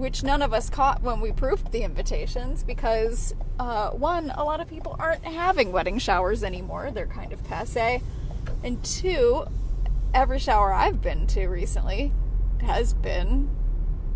which 0.00 0.22
none 0.22 0.40
of 0.40 0.54
us 0.54 0.70
caught 0.70 1.02
when 1.02 1.20
we 1.20 1.30
proofed 1.30 1.70
the 1.72 1.82
invitations 1.82 2.62
because, 2.62 3.34
uh, 3.58 3.90
one, 3.90 4.30
a 4.30 4.42
lot 4.42 4.58
of 4.58 4.66
people 4.66 4.96
aren't 4.98 5.22
having 5.26 5.72
wedding 5.72 5.98
showers 5.98 6.42
anymore. 6.42 6.90
They're 6.90 7.06
kind 7.06 7.34
of 7.34 7.44
passe. 7.44 8.00
And 8.64 8.82
two, 8.82 9.44
every 10.14 10.38
shower 10.38 10.72
I've 10.72 11.02
been 11.02 11.26
to 11.28 11.48
recently 11.48 12.14
has 12.62 12.94
been 12.94 13.50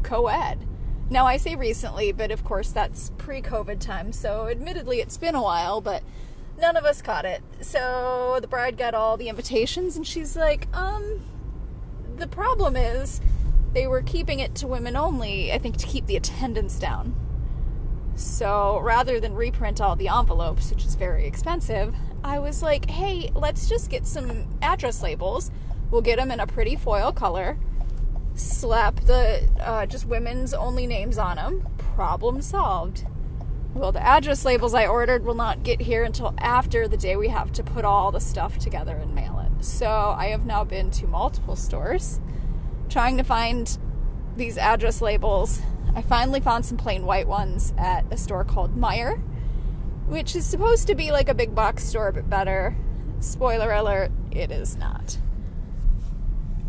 co 0.02 0.28
ed. 0.28 0.66
Now, 1.10 1.26
I 1.26 1.36
say 1.36 1.54
recently, 1.54 2.12
but 2.12 2.30
of 2.30 2.44
course 2.44 2.70
that's 2.70 3.10
pre 3.18 3.42
COVID 3.42 3.78
time, 3.78 4.10
so 4.10 4.48
admittedly 4.48 5.00
it's 5.02 5.18
been 5.18 5.34
a 5.34 5.42
while, 5.42 5.82
but 5.82 6.02
none 6.58 6.78
of 6.78 6.86
us 6.86 7.02
caught 7.02 7.26
it. 7.26 7.42
So 7.60 8.38
the 8.40 8.48
bride 8.48 8.78
got 8.78 8.94
all 8.94 9.18
the 9.18 9.28
invitations, 9.28 9.98
and 9.98 10.06
she's 10.06 10.34
like, 10.34 10.66
um, 10.74 11.20
the 12.16 12.26
problem 12.26 12.74
is 12.74 13.20
they 13.74 13.86
were 13.88 14.02
keeping 14.02 14.38
it 14.38 14.54
to 14.54 14.66
women 14.66 14.96
only, 14.96 15.52
I 15.52 15.58
think, 15.58 15.76
to 15.78 15.86
keep 15.86 16.06
the 16.06 16.16
attendance 16.16 16.78
down. 16.78 17.14
So 18.14 18.78
rather 18.78 19.18
than 19.18 19.34
reprint 19.34 19.80
all 19.80 19.96
the 19.96 20.08
envelopes, 20.08 20.70
which 20.70 20.84
is 20.84 20.94
very 20.94 21.26
expensive, 21.26 21.94
I 22.22 22.38
was 22.38 22.62
like, 22.62 22.88
hey, 22.88 23.30
let's 23.34 23.68
just 23.68 23.90
get 23.90 24.06
some 24.06 24.46
address 24.62 25.02
labels. 25.02 25.50
We'll 25.90 26.02
get 26.02 26.18
them 26.18 26.30
in 26.30 26.38
a 26.38 26.46
pretty 26.46 26.76
foil 26.76 27.12
color. 27.12 27.58
Slap 28.36 29.00
the 29.00 29.48
uh, 29.60 29.86
just 29.86 30.06
women's 30.06 30.54
only 30.54 30.86
names 30.86 31.18
on 31.18 31.36
them. 31.36 31.66
Problem 31.76 32.40
solved. 32.40 33.04
Well, 33.74 33.90
the 33.90 34.02
address 34.02 34.44
labels 34.44 34.72
I 34.72 34.86
ordered 34.86 35.24
will 35.24 35.34
not 35.34 35.64
get 35.64 35.80
here 35.80 36.04
until 36.04 36.32
after 36.38 36.86
the 36.86 36.96
day 36.96 37.16
we 37.16 37.28
have 37.28 37.52
to 37.54 37.64
put 37.64 37.84
all 37.84 38.12
the 38.12 38.20
stuff 38.20 38.56
together 38.58 38.96
and 38.96 39.16
mail 39.16 39.44
it. 39.44 39.64
So 39.64 40.14
I 40.16 40.26
have 40.26 40.46
now 40.46 40.62
been 40.62 40.92
to 40.92 41.08
multiple 41.08 41.56
stores 41.56 42.20
trying 42.94 43.16
to 43.16 43.24
find 43.24 43.76
these 44.36 44.56
address 44.56 45.02
labels. 45.02 45.60
I 45.96 46.02
finally 46.02 46.38
found 46.38 46.64
some 46.64 46.76
plain 46.78 47.04
white 47.04 47.26
ones 47.26 47.74
at 47.76 48.04
a 48.12 48.16
store 48.16 48.44
called 48.44 48.76
Meijer, 48.76 49.20
which 50.06 50.36
is 50.36 50.46
supposed 50.46 50.86
to 50.86 50.94
be 50.94 51.10
like 51.10 51.28
a 51.28 51.34
big 51.34 51.56
box 51.56 51.82
store 51.82 52.12
but 52.12 52.30
better. 52.30 52.76
Spoiler 53.18 53.72
alert, 53.72 54.12
it 54.30 54.52
is 54.52 54.76
not. 54.76 55.18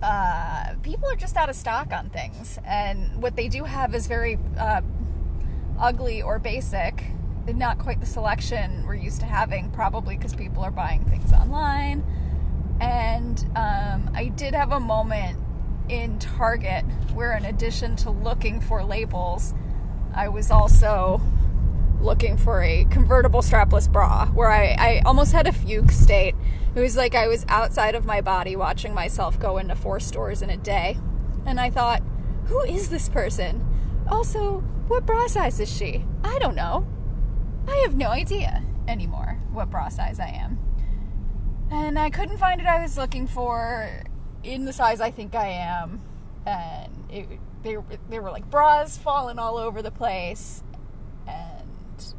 uh, 0.01 0.75
people 0.83 1.09
are 1.09 1.15
just 1.15 1.35
out 1.35 1.49
of 1.49 1.55
stock 1.55 1.91
on 1.91 2.09
things, 2.09 2.59
and 2.65 3.21
what 3.21 3.35
they 3.35 3.47
do 3.47 3.63
have 3.63 3.95
is 3.95 4.07
very 4.07 4.37
uh, 4.57 4.81
ugly 5.79 6.21
or 6.21 6.39
basic. 6.39 7.03
Not 7.47 7.77
quite 7.77 7.99
the 7.99 8.05
selection 8.07 8.85
we're 8.87 8.95
used 8.95 9.19
to 9.19 9.25
having, 9.27 9.69
probably 9.71 10.17
because 10.17 10.35
people 10.35 10.63
are 10.63 10.71
buying 10.71 11.05
things 11.05 11.31
online. 11.31 12.03
And 12.81 13.39
um, 13.55 14.09
I 14.15 14.31
did 14.35 14.55
have 14.55 14.71
a 14.71 14.79
moment 14.79 15.39
in 15.89 16.19
Target 16.19 16.83
where, 17.13 17.35
in 17.35 17.45
addition 17.45 17.95
to 17.97 18.09
looking 18.09 18.59
for 18.59 18.83
labels, 18.83 19.53
I 20.13 20.29
was 20.29 20.51
also 20.51 21.21
looking 22.01 22.37
for 22.37 22.61
a 22.61 22.85
convertible 22.85 23.41
strapless 23.41 23.91
bra 23.91 24.27
where 24.27 24.51
I, 24.51 24.75
I 24.77 25.01
almost 25.05 25.31
had 25.31 25.47
a 25.47 25.51
fugue 25.51 25.91
state. 25.91 26.35
It 26.75 26.79
was 26.79 26.95
like 26.95 27.15
I 27.15 27.27
was 27.27 27.45
outside 27.47 27.95
of 27.95 28.05
my 28.05 28.21
body 28.21 28.55
watching 28.55 28.93
myself 28.93 29.39
go 29.39 29.57
into 29.57 29.75
four 29.75 29.99
stores 29.99 30.41
in 30.41 30.49
a 30.49 30.57
day. 30.57 30.97
And 31.45 31.59
I 31.59 31.69
thought, 31.69 32.03
who 32.45 32.61
is 32.61 32.89
this 32.89 33.09
person? 33.09 33.65
Also, 34.09 34.59
what 34.87 35.05
bra 35.05 35.27
size 35.27 35.59
is 35.59 35.71
she? 35.71 36.05
I 36.23 36.37
don't 36.39 36.55
know. 36.55 36.87
I 37.67 37.77
have 37.77 37.95
no 37.95 38.09
idea 38.09 38.63
anymore 38.87 39.39
what 39.51 39.69
bra 39.69 39.89
size 39.89 40.19
I 40.19 40.27
am. 40.27 40.59
And 41.71 41.97
I 41.97 42.09
couldn't 42.09 42.37
find 42.37 42.61
it 42.61 42.67
I 42.67 42.81
was 42.81 42.97
looking 42.97 43.25
for 43.25 44.03
in 44.45 44.65
the 44.65 44.73
size 44.73 45.01
I 45.01 45.11
think 45.11 45.35
I 45.35 45.47
am. 45.47 46.01
And 46.45 46.93
it, 47.09 47.27
they, 47.63 47.77
they 48.09 48.19
were 48.19 48.31
like 48.31 48.49
bras 48.49 48.97
falling 48.97 49.39
all 49.39 49.57
over 49.57 49.81
the 49.81 49.91
place. 49.91 50.63
And 51.27 51.67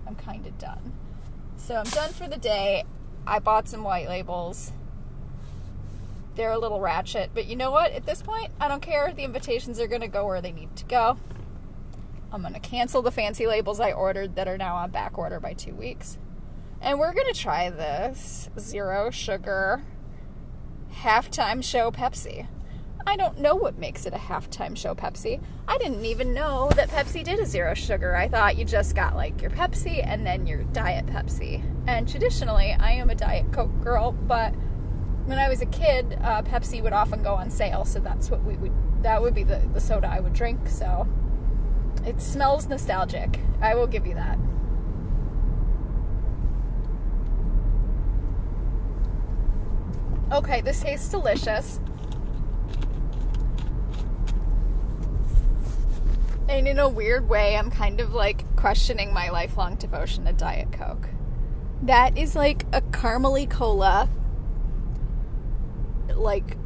I'm 0.06 0.16
kind 0.16 0.46
of 0.46 0.58
done. 0.58 0.92
So 1.56 1.76
I'm 1.76 1.84
done 1.84 2.12
for 2.12 2.28
the 2.28 2.36
day. 2.36 2.84
I 3.26 3.38
bought 3.38 3.68
some 3.68 3.82
white 3.82 4.08
labels. 4.08 4.72
They're 6.34 6.52
a 6.52 6.58
little 6.58 6.80
ratchet, 6.80 7.30
but 7.32 7.46
you 7.46 7.56
know 7.56 7.70
what? 7.70 7.92
At 7.92 8.04
this 8.04 8.20
point, 8.20 8.52
I 8.60 8.68
don't 8.68 8.82
care. 8.82 9.10
The 9.10 9.24
invitations 9.24 9.80
are 9.80 9.86
going 9.86 10.02
to 10.02 10.08
go 10.08 10.26
where 10.26 10.42
they 10.42 10.52
need 10.52 10.76
to 10.76 10.84
go. 10.84 11.16
I'm 12.30 12.42
going 12.42 12.52
to 12.52 12.60
cancel 12.60 13.00
the 13.00 13.10
fancy 13.10 13.46
labels 13.46 13.80
I 13.80 13.92
ordered 13.92 14.36
that 14.36 14.46
are 14.46 14.58
now 14.58 14.76
on 14.76 14.90
back 14.90 15.16
order 15.16 15.40
by 15.40 15.54
two 15.54 15.74
weeks. 15.74 16.18
And 16.82 16.98
we're 16.98 17.14
going 17.14 17.32
to 17.32 17.38
try 17.38 17.70
this 17.70 18.50
zero 18.58 19.10
sugar 19.10 19.82
halftime 21.02 21.62
show 21.62 21.90
Pepsi. 21.90 22.46
I 23.06 23.16
don't 23.16 23.38
know 23.38 23.54
what 23.54 23.78
makes 23.78 24.06
it 24.06 24.14
a 24.14 24.18
halftime 24.18 24.76
show 24.76 24.94
Pepsi. 24.94 25.40
I 25.68 25.78
didn't 25.78 26.04
even 26.04 26.35
know 26.35 26.70
that 26.74 26.88
Pepsi 26.88 27.22
did 27.22 27.38
a 27.38 27.46
zero 27.46 27.74
sugar. 27.74 28.16
I 28.16 28.28
thought 28.28 28.56
you 28.56 28.64
just 28.64 28.96
got 28.96 29.14
like 29.14 29.40
your 29.40 29.50
Pepsi 29.50 30.04
and 30.04 30.26
then 30.26 30.46
your 30.46 30.64
Diet 30.64 31.06
Pepsi. 31.06 31.62
And 31.87 32.09
traditionally, 32.09 32.74
I 32.78 32.92
am 32.92 33.11
a 33.11 33.14
Diet 33.14 33.52
Coke 33.52 33.80
girl, 33.82 34.12
but 34.12 34.54
when 35.26 35.38
I 35.38 35.48
was 35.48 35.61
a 35.61 35.66
kid, 35.66 36.18
uh, 36.22 36.42
Pepsi 36.42 36.82
would 36.82 36.92
often 36.92 37.22
go 37.22 37.35
on 37.35 37.50
sale, 37.50 37.85
so 37.85 38.00
that's 38.00 38.30
what 38.30 38.42
we 38.44 38.56
would, 38.56 38.72
that 39.02 39.20
would 39.20 39.35
be 39.35 39.44
the, 39.44 39.61
the 39.72 39.80
soda 39.80 40.09
I 40.09 40.20
would 40.20 40.32
drink. 40.32 40.66
So 40.68 41.06
it 42.04 42.20
smells 42.20 42.66
nostalgic. 42.68 43.38
I 43.61 43.74
will 43.74 43.87
give 43.87 44.06
you 44.06 44.14
that. 44.14 44.38
Okay, 50.32 50.60
this 50.60 50.80
tastes 50.80 51.08
delicious. 51.08 51.78
And 56.48 56.66
in 56.66 56.78
a 56.78 56.88
weird 56.88 57.28
way, 57.28 57.56
I'm 57.56 57.70
kind 57.70 58.00
of 58.00 58.12
like 58.12 58.56
questioning 58.56 59.12
my 59.12 59.30
lifelong 59.30 59.76
devotion 59.76 60.24
to 60.24 60.32
Diet 60.32 60.72
Coke. 60.72 61.08
That 61.82 62.16
is 62.18 62.34
like 62.34 62.64
a 62.72 62.80
caramely 62.80 63.48
cola. 63.48 64.08
Like, 66.14 66.56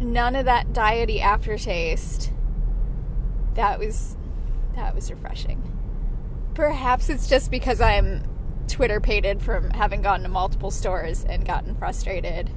none 0.00 0.36
of 0.36 0.44
that 0.44 0.72
diety 0.72 1.20
aftertaste. 1.20 2.30
That 3.54 3.78
was 3.78 4.16
that 4.74 4.94
was 4.94 5.10
refreshing. 5.10 5.62
Perhaps 6.54 7.08
it's 7.08 7.28
just 7.28 7.50
because 7.50 7.80
I'm 7.80 8.22
Twitter 8.68 9.00
pated 9.00 9.42
from 9.42 9.70
having 9.70 10.02
gone 10.02 10.22
to 10.22 10.28
multiple 10.28 10.70
stores 10.70 11.24
and 11.24 11.44
gotten 11.46 11.74
frustrated. 11.74 12.50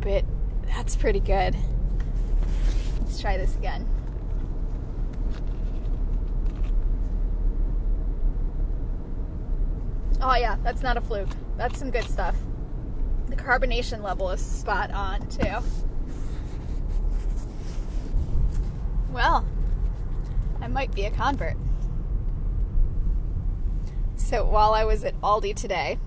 But 0.00 0.24
that's 0.66 0.96
pretty 0.96 1.20
good. 1.20 1.56
Let's 3.00 3.20
try 3.20 3.36
this 3.36 3.56
again. 3.56 3.86
Oh, 10.20 10.34
yeah, 10.34 10.56
that's 10.62 10.82
not 10.82 10.96
a 10.96 11.00
fluke. 11.00 11.28
That's 11.56 11.78
some 11.78 11.90
good 11.90 12.04
stuff. 12.04 12.36
The 13.28 13.36
carbonation 13.36 14.02
level 14.02 14.30
is 14.30 14.40
spot 14.40 14.90
on, 14.90 15.28
too. 15.28 15.58
Well, 19.12 19.46
I 20.60 20.66
might 20.68 20.94
be 20.94 21.04
a 21.04 21.10
convert. 21.10 21.56
So 24.16 24.44
while 24.44 24.74
I 24.74 24.84
was 24.84 25.04
at 25.04 25.18
Aldi 25.20 25.54
today, 25.56 25.98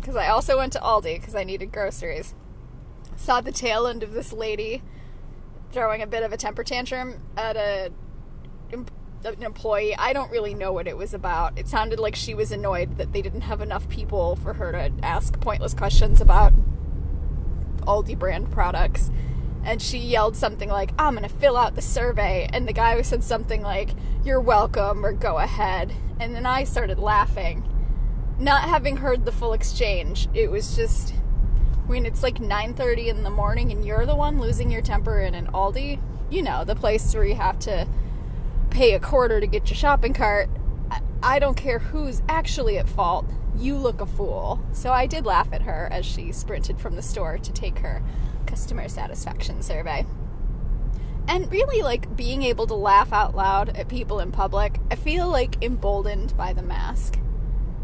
because 0.00 0.16
I 0.16 0.28
also 0.28 0.56
went 0.56 0.72
to 0.74 0.78
Aldi 0.78 1.18
because 1.18 1.34
I 1.34 1.44
needed 1.44 1.72
groceries, 1.72 2.34
saw 3.16 3.40
the 3.40 3.52
tail 3.52 3.86
end 3.86 4.02
of 4.02 4.12
this 4.12 4.32
lady 4.32 4.82
throwing 5.72 6.02
a 6.02 6.06
bit 6.06 6.22
of 6.22 6.32
a 6.32 6.36
temper 6.36 6.64
tantrum 6.64 7.20
at 7.36 7.56
a 7.56 7.90
an 9.24 9.42
employee. 9.42 9.96
I 9.96 10.12
don't 10.12 10.30
really 10.30 10.54
know 10.54 10.72
what 10.72 10.86
it 10.86 10.96
was 10.96 11.12
about. 11.12 11.58
It 11.58 11.68
sounded 11.68 11.98
like 11.98 12.14
she 12.14 12.34
was 12.34 12.52
annoyed 12.52 12.98
that 12.98 13.12
they 13.12 13.22
didn't 13.22 13.42
have 13.42 13.60
enough 13.60 13.88
people 13.88 14.36
for 14.36 14.54
her 14.54 14.72
to 14.72 14.92
ask 15.02 15.38
pointless 15.40 15.74
questions 15.74 16.20
about 16.20 16.52
Aldi 17.80 18.18
brand 18.18 18.52
products. 18.52 19.10
And 19.64 19.82
she 19.82 19.98
yelled 19.98 20.36
something 20.36 20.68
like, 20.68 20.92
I'm 20.96 21.16
going 21.16 21.28
to 21.28 21.34
fill 21.34 21.56
out 21.56 21.74
the 21.74 21.82
survey. 21.82 22.48
And 22.52 22.68
the 22.68 22.72
guy 22.72 23.00
said 23.02 23.24
something 23.24 23.62
like, 23.62 23.90
You're 24.24 24.40
welcome 24.40 25.04
or 25.04 25.12
go 25.12 25.38
ahead. 25.38 25.92
And 26.20 26.34
then 26.34 26.46
I 26.46 26.64
started 26.64 26.98
laughing. 26.98 27.68
Not 28.38 28.62
having 28.62 28.98
heard 28.98 29.24
the 29.24 29.32
full 29.32 29.54
exchange, 29.54 30.28
it 30.34 30.50
was 30.50 30.76
just 30.76 31.14
when 31.86 32.06
it's 32.06 32.22
like 32.22 32.38
9:30 32.38 33.08
in 33.08 33.22
the 33.22 33.30
morning 33.30 33.70
and 33.70 33.84
you're 33.84 34.06
the 34.06 34.16
one 34.16 34.40
losing 34.40 34.70
your 34.70 34.82
temper 34.82 35.20
in 35.20 35.34
an 35.34 35.46
Aldi, 35.48 36.00
you 36.30 36.42
know, 36.42 36.64
the 36.64 36.74
place 36.74 37.14
where 37.14 37.24
you 37.24 37.36
have 37.36 37.58
to 37.60 37.86
pay 38.70 38.94
a 38.94 39.00
quarter 39.00 39.40
to 39.40 39.46
get 39.46 39.70
your 39.70 39.76
shopping 39.76 40.12
cart. 40.12 40.50
I 41.22 41.38
don't 41.38 41.56
care 41.56 41.78
who's 41.78 42.22
actually 42.28 42.78
at 42.78 42.88
fault. 42.88 43.26
You 43.56 43.76
look 43.76 44.00
a 44.00 44.06
fool. 44.06 44.60
So 44.72 44.92
I 44.92 45.06
did 45.06 45.24
laugh 45.24 45.48
at 45.52 45.62
her 45.62 45.88
as 45.90 46.04
she 46.04 46.30
sprinted 46.30 46.78
from 46.78 46.94
the 46.94 47.02
store 47.02 47.38
to 47.38 47.52
take 47.52 47.78
her 47.78 48.02
customer 48.46 48.88
satisfaction 48.88 49.62
survey. 49.62 50.06
And 51.28 51.50
really, 51.50 51.82
like 51.82 52.16
being 52.16 52.42
able 52.42 52.66
to 52.68 52.74
laugh 52.74 53.12
out 53.12 53.34
loud 53.34 53.70
at 53.70 53.88
people 53.88 54.20
in 54.20 54.30
public, 54.30 54.78
I 54.90 54.94
feel 54.94 55.28
like 55.28 55.62
emboldened 55.64 56.36
by 56.36 56.52
the 56.52 56.62
mask. 56.62 57.18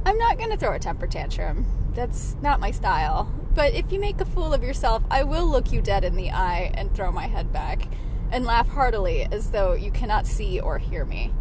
I'm 0.05 0.19
not 0.19 0.39
gonna 0.39 0.57
throw 0.57 0.75
a 0.75 0.79
temper 0.79 1.07
tantrum. 1.07 1.67
That's 1.95 2.37
not 2.43 2.61
my 2.61 2.71
style. 2.71 3.33
But 3.55 3.75
if 3.75 3.93
you 3.93 4.01
make 4.01 4.21
a 4.21 4.25
fool 4.25 4.55
of 4.55 4.63
yourself, 4.63 5.05
I 5.11 5.23
will 5.25 5.47
look 5.47 5.73
you 5.73 5.83
dead 5.83 6.05
in 6.05 6.17
the 6.17 6.31
eye 6.31 6.73
and 6.75 6.95
throw 6.95 7.13
my 7.13 7.27
head 7.27 7.53
back 7.53 7.87
and 8.31 8.45
laugh 8.45 8.69
heartily 8.69 9.29
as 9.31 9.51
though 9.51 9.75
you 9.75 9.91
cannot 9.91 10.27
see 10.27 10.59
or 10.59 10.79
hear 10.79 11.05
me. 11.05 11.33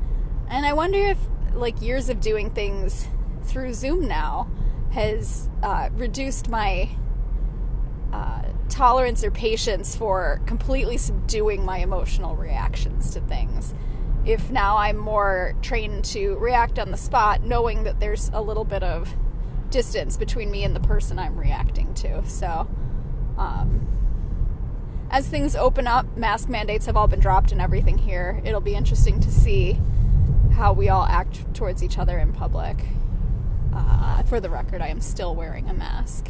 And 0.49 0.65
I 0.65 0.73
wonder 0.73 0.99
if, 0.99 1.17
like, 1.53 1.81
years 1.81 2.09
of 2.09 2.19
doing 2.19 2.49
things 2.49 3.07
through 3.43 3.73
Zoom 3.73 4.07
now 4.07 4.49
has 4.91 5.49
uh, 5.63 5.89
reduced 5.93 6.49
my 6.49 6.89
uh, 8.11 8.41
tolerance 8.67 9.23
or 9.23 9.31
patience 9.31 9.95
for 9.95 10.41
completely 10.45 10.97
subduing 10.97 11.63
my 11.63 11.77
emotional 11.77 12.35
reactions 12.35 13.11
to 13.11 13.21
things. 13.21 13.73
If 14.25 14.51
now 14.51 14.77
I'm 14.77 14.97
more 14.97 15.55
trained 15.61 16.05
to 16.05 16.35
react 16.37 16.77
on 16.77 16.91
the 16.91 16.97
spot, 16.97 17.43
knowing 17.43 17.83
that 17.83 17.99
there's 17.99 18.29
a 18.33 18.41
little 18.41 18.65
bit 18.65 18.83
of 18.83 19.15
distance 19.71 20.17
between 20.17 20.51
me 20.51 20.63
and 20.63 20.75
the 20.75 20.79
person 20.79 21.17
I'm 21.17 21.39
reacting 21.39 21.93
to. 21.95 22.23
So, 22.27 22.67
um, 23.37 23.87
as 25.09 25.27
things 25.27 25.55
open 25.55 25.87
up, 25.87 26.15
mask 26.15 26.49
mandates 26.49 26.85
have 26.85 26.95
all 26.95 27.07
been 27.07 27.19
dropped 27.19 27.51
and 27.51 27.59
everything 27.59 27.97
here. 27.97 28.41
It'll 28.45 28.61
be 28.61 28.75
interesting 28.75 29.19
to 29.21 29.31
see 29.31 29.79
how 30.53 30.73
we 30.73 30.89
all 30.89 31.03
act 31.03 31.53
towards 31.55 31.81
each 31.83 31.97
other 31.97 32.19
in 32.19 32.31
public. 32.31 32.77
Uh, 33.73 34.21
for 34.23 34.39
the 34.39 34.49
record, 34.49 34.81
I 34.81 34.87
am 34.87 35.01
still 35.01 35.33
wearing 35.33 35.69
a 35.69 35.73
mask. 35.73 36.29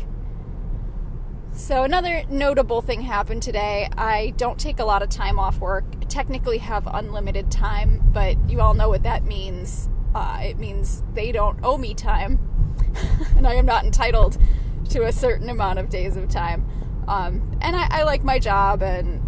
So, 1.54 1.84
another 1.84 2.24
notable 2.30 2.82
thing 2.82 3.02
happened 3.02 3.43
today. 3.43 3.89
I 3.97 4.34
don't 4.38 4.58
take 4.58 4.80
a 4.80 4.86
lot 4.86 5.04
of 5.04 5.10
time 5.10 5.38
off 5.38 5.60
work. 5.60 5.84
I 6.02 6.06
technically 6.06 6.60
have 6.60 6.88
unlimited 6.88 7.52
time, 7.52 8.02
but 8.14 8.38
you 8.49 8.62
all 8.62 8.74
know 8.74 8.88
what 8.88 9.04
that 9.04 9.26
means. 9.26 9.89
Uh, 10.16 10.39
it 10.41 10.58
means 10.58 11.04
they 11.14 11.32
don't 11.32 11.60
owe 11.62 11.78
me 11.78 11.93
time, 11.93 12.39
and 13.36 13.45
I 13.45 13.56
am 13.56 13.66
not 13.66 13.84
entitled 13.84 14.38
to 14.89 15.04
a 15.04 15.12
certain 15.12 15.49
amount 15.49 15.78
of 15.78 15.89
days 15.89 16.16
of 16.16 16.30
time. 16.30 16.66
Um, 17.08 17.58
and 17.62 17.76
I, 17.76 17.88
I, 17.99 18.04
like 18.04 18.24
my 18.24 18.39
job, 18.39 18.82
and 18.82 19.22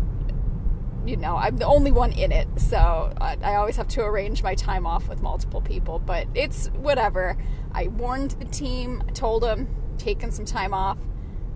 you 1.06 1.18
know, 1.18 1.36
I'm 1.36 1.58
the 1.58 1.66
only 1.66 1.92
one 1.92 2.14
in 2.14 2.32
it, 2.32 2.48
so 2.58 3.14
I, 3.20 3.38
I 3.44 3.56
always 3.56 3.76
have 3.76 3.90
to 3.90 4.02
arrange 4.02 4.44
my 4.44 4.56
time 4.56 4.88
off 4.88 5.10
with 5.10 5.22
multiple 5.22 5.62
people. 5.62 6.00
But 6.00 6.28
it's 6.34 6.68
whatever. 6.68 7.38
I 7.74 7.88
warned 7.88 8.32
the 8.32 8.46
team, 8.46 9.04
told 9.14 9.44
them, 9.44 9.68
taking 9.98 10.32
some 10.32 10.46
time 10.46 10.74
off. 10.74 10.98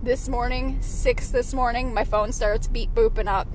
This 0.02 0.28
morning, 0.28 0.80
6 0.80 1.28
this 1.30 1.52
morning, 1.52 1.92
my 1.92 2.04
phone 2.04 2.30
starts 2.30 2.68
beep 2.68 2.94
booping 2.94 3.26
up. 3.26 3.48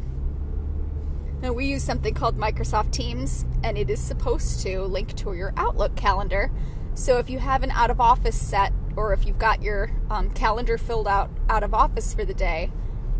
And 1.42 1.56
we 1.56 1.66
use 1.66 1.84
something 1.84 2.14
called 2.14 2.38
Microsoft 2.38 2.92
Teams, 2.92 3.46
and 3.64 3.78
it 3.78 3.90
is 3.90 4.02
supposed 4.02 4.62
to 4.62 4.82
link 4.82 5.16
to 5.16 5.34
your 5.34 5.54
Outlook 5.56 5.96
calendar. 5.96 6.52
So, 6.96 7.18
if 7.18 7.30
you 7.30 7.40
have 7.40 7.64
an 7.64 7.72
out 7.72 7.90
of 7.90 8.02
office 8.02 8.40
set, 8.40 8.74
or 8.96 9.14
if 9.14 9.26
you've 9.26 9.40
got 9.40 9.62
your 9.62 9.92
um, 10.10 10.32
calendar 10.32 10.78
filled 10.78 11.08
out 11.08 11.32
out 11.50 11.64
of 11.64 11.74
office 11.74 12.14
for 12.14 12.26
the 12.26 12.34
day, 12.34 12.72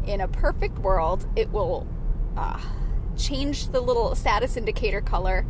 in 0.06 0.20
a 0.20 0.28
perfect 0.28 0.80
world, 0.80 1.26
it 1.36 1.50
will 1.50 1.88
uh, 2.36 2.60
change 3.18 3.70
the 3.70 3.82
little 3.82 4.16
status 4.16 4.58
indicator 4.58 5.02
color 5.02 5.46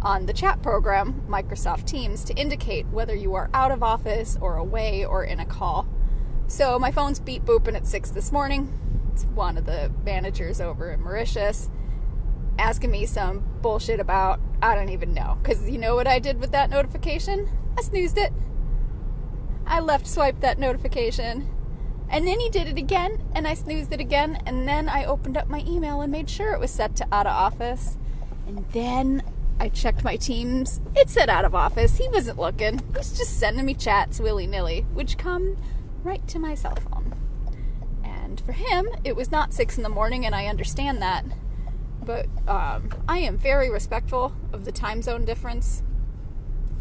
on 0.00 0.26
the 0.26 0.32
chat 0.32 0.62
program, 0.62 1.24
Microsoft 1.28 1.84
Teams, 1.84 2.24
to 2.24 2.34
indicate 2.34 2.86
whether 2.88 3.14
you 3.14 3.34
are 3.34 3.50
out 3.52 3.70
of 3.70 3.82
office 3.82 4.38
or 4.40 4.56
away 4.56 5.04
or 5.04 5.24
in 5.24 5.40
a 5.40 5.46
call. 5.46 5.86
So 6.48 6.78
my 6.78 6.90
phone's 6.90 7.20
beep 7.20 7.44
booping 7.44 7.76
at 7.76 7.86
6 7.86 8.10
this 8.10 8.32
morning. 8.32 8.72
It's 9.12 9.24
one 9.26 9.58
of 9.58 9.66
the 9.66 9.92
managers 10.02 10.62
over 10.62 10.90
in 10.90 11.02
Mauritius 11.02 11.68
asking 12.58 12.90
me 12.90 13.04
some 13.04 13.44
bullshit 13.60 14.00
about, 14.00 14.40
I 14.62 14.74
don't 14.74 14.88
even 14.88 15.12
know. 15.12 15.38
Because 15.42 15.68
you 15.68 15.76
know 15.76 15.94
what 15.94 16.06
I 16.06 16.18
did 16.18 16.40
with 16.40 16.50
that 16.52 16.70
notification? 16.70 17.50
I 17.76 17.82
snoozed 17.82 18.16
it. 18.16 18.32
I 19.66 19.80
left 19.80 20.06
swiped 20.06 20.40
that 20.40 20.58
notification. 20.58 21.54
And 22.08 22.26
then 22.26 22.40
he 22.40 22.48
did 22.48 22.66
it 22.66 22.78
again, 22.78 23.22
and 23.34 23.46
I 23.46 23.52
snoozed 23.52 23.92
it 23.92 24.00
again, 24.00 24.42
and 24.46 24.66
then 24.66 24.88
I 24.88 25.04
opened 25.04 25.36
up 25.36 25.48
my 25.48 25.62
email 25.68 26.00
and 26.00 26.10
made 26.10 26.30
sure 26.30 26.54
it 26.54 26.60
was 26.60 26.70
set 26.70 26.96
to 26.96 27.06
out 27.12 27.26
of 27.26 27.32
office. 27.32 27.98
And 28.46 28.64
then 28.72 29.22
I 29.60 29.68
checked 29.68 30.02
my 30.02 30.16
teams. 30.16 30.80
It 30.96 31.10
said 31.10 31.28
out 31.28 31.44
of 31.44 31.54
office. 31.54 31.98
He 31.98 32.08
wasn't 32.08 32.38
looking. 32.38 32.80
He's 32.96 33.18
just 33.18 33.38
sending 33.38 33.66
me 33.66 33.74
chats 33.74 34.18
willy 34.18 34.46
nilly, 34.46 34.86
which 34.94 35.18
come 35.18 35.58
right 36.02 36.26
to 36.28 36.38
my 36.38 36.54
cell 36.54 36.76
phone. 36.76 37.14
And 38.04 38.40
for 38.40 38.52
him, 38.52 38.88
it 39.04 39.16
was 39.16 39.30
not 39.30 39.52
six 39.52 39.76
in 39.76 39.82
the 39.82 39.88
morning, 39.88 40.24
and 40.24 40.34
I 40.34 40.46
understand 40.46 41.00
that 41.02 41.24
but 42.08 42.26
um, 42.48 42.88
I 43.06 43.18
am 43.18 43.36
very 43.36 43.68
respectful 43.68 44.32
of 44.50 44.64
the 44.64 44.72
time 44.72 45.02
zone 45.02 45.26
difference. 45.26 45.82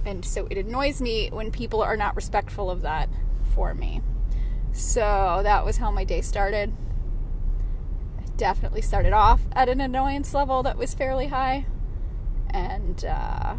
And 0.06 0.24
so 0.24 0.48
it 0.50 0.58
annoys 0.58 1.02
me 1.02 1.28
when 1.34 1.52
people 1.52 1.82
are 1.84 1.98
not 1.98 2.16
respectful 2.16 2.72
of 2.72 2.82
that 2.84 3.10
for 3.54 3.74
me. 3.74 4.02
So 4.72 5.42
that 5.44 5.66
was 5.66 5.78
how 5.78 5.92
my 5.92 6.06
day 6.06 6.22
started. 6.22 6.74
I 8.18 8.24
definitely 8.38 8.82
started 8.82 9.12
off 9.12 9.42
at 9.52 9.68
an 9.68 9.82
annoyance 9.82 10.34
level 10.34 10.64
that 10.64 10.78
was 10.78 10.94
fairly 10.94 11.28
high. 11.28 11.66
And 12.50 13.04
uh, 13.04 13.56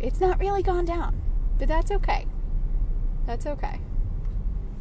it's 0.00 0.20
not 0.20 0.38
really 0.38 0.62
gone 0.62 0.84
down. 0.84 1.18
But 1.58 1.68
that's 1.68 1.90
okay. 1.90 2.26
That's 3.26 3.46
okay. 3.46 3.80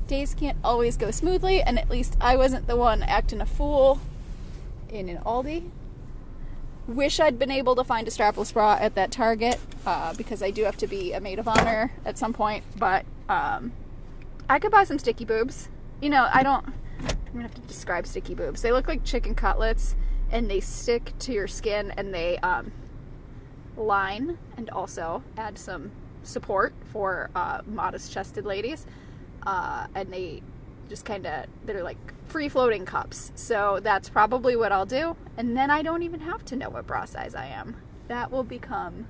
Days 0.10 0.34
can't 0.34 0.58
always 0.64 0.98
go 0.98 1.12
smoothly, 1.12 1.62
and 1.62 1.78
at 1.78 1.88
least 1.88 2.18
I 2.20 2.36
wasn't 2.36 2.66
the 2.66 2.76
one 2.76 3.04
acting 3.04 3.42
a 3.42 3.46
fool 3.46 4.00
in 4.90 5.08
an 5.08 5.18
Aldi. 5.20 5.70
Wish 6.88 7.20
I'd 7.20 7.38
been 7.38 7.52
able 7.52 7.76
to 7.76 7.84
find 7.84 8.08
a 8.08 8.12
strapless 8.12 8.52
bra 8.52 8.80
at 8.82 8.96
that 8.96 9.12
Target 9.12 9.60
uh, 9.86 10.16
because 10.16 10.42
I 10.42 10.50
do 10.50 10.64
have 10.64 10.78
to 10.78 10.88
be 10.88 11.14
a 11.14 11.22
maid 11.22 11.38
of 11.38 11.48
honor 11.48 11.92
at 12.06 12.18
some 12.18 12.34
point. 12.34 12.64
But 12.76 13.06
um, 13.30 13.72
I 14.50 14.58
could 14.58 14.72
buy 14.72 14.84
some 14.84 14.98
sticky 14.98 15.26
boobs. 15.26 15.70
You 16.02 16.10
know, 16.10 16.28
I 16.34 16.42
don't. 16.42 16.66
I'm 16.66 17.32
gonna 17.32 17.44
have 17.44 17.54
to 17.54 17.62
describe 17.62 18.08
sticky 18.08 18.34
boobs. 18.34 18.64
They 18.64 18.72
look 18.72 18.88
like 18.88 19.04
chicken 19.04 19.36
cutlets, 19.36 19.96
and 20.32 20.50
they 20.50 20.60
stick 20.60 21.14
to 21.20 21.34
your 21.34 21.48
skin, 21.48 21.94
and 21.96 22.16
they 22.16 22.40
um, 22.40 22.72
line 23.78 24.40
and 24.58 24.72
also 24.72 25.22
add 25.38 25.60
some 25.60 25.92
support 26.24 26.74
for 26.92 27.30
uh, 27.36 27.62
modest-chested 27.68 28.44
ladies. 28.44 28.88
Uh, 29.46 29.88
and 29.96 30.12
they 30.12 30.42
just 30.90 31.06
kind 31.06 31.26
of 31.26 31.46
they're 31.66 31.84
like 31.84 31.98
free 32.28 32.50
floating 32.50 32.86
cups. 32.86 33.32
So 33.36 33.80
that's 33.82 34.10
probably 34.10 34.56
what 34.56 34.72
I'll 34.72 34.86
do. 34.86 35.16
And 35.38 35.56
then 35.56 35.70
I 35.70 35.82
don't 35.82 36.04
even 36.04 36.22
have 36.22 36.44
to 36.46 36.56
know 36.56 36.70
what 36.70 36.88
bra 36.88 37.06
size 37.06 37.36
I 37.36 37.48
am. 37.48 37.76
That 38.08 38.32
will 38.32 38.44
become 38.44 39.08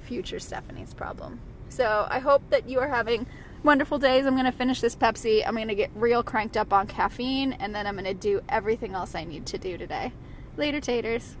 future 0.00 0.38
Stephanie's 0.38 0.94
problem. 0.94 1.40
So 1.68 2.06
I 2.10 2.18
hope 2.18 2.42
that 2.50 2.68
you 2.68 2.78
are 2.80 2.88
having 2.88 3.26
wonderful 3.62 3.98
days. 3.98 4.24
I'm 4.24 4.34
going 4.34 4.46
to 4.46 4.52
finish 4.52 4.80
this 4.80 4.96
Pepsi. 4.96 5.46
I'm 5.46 5.54
going 5.54 5.68
to 5.68 5.74
get 5.74 5.90
real 5.94 6.22
cranked 6.22 6.56
up 6.56 6.72
on 6.72 6.86
caffeine 6.86 7.52
and 7.52 7.74
then 7.74 7.86
I'm 7.86 7.94
going 7.94 8.04
to 8.04 8.14
do 8.14 8.40
everything 8.48 8.94
else 8.94 9.14
I 9.14 9.24
need 9.24 9.46
to 9.46 9.58
do 9.58 9.76
today. 9.76 10.12
Later, 10.56 10.80
taters. 10.80 11.36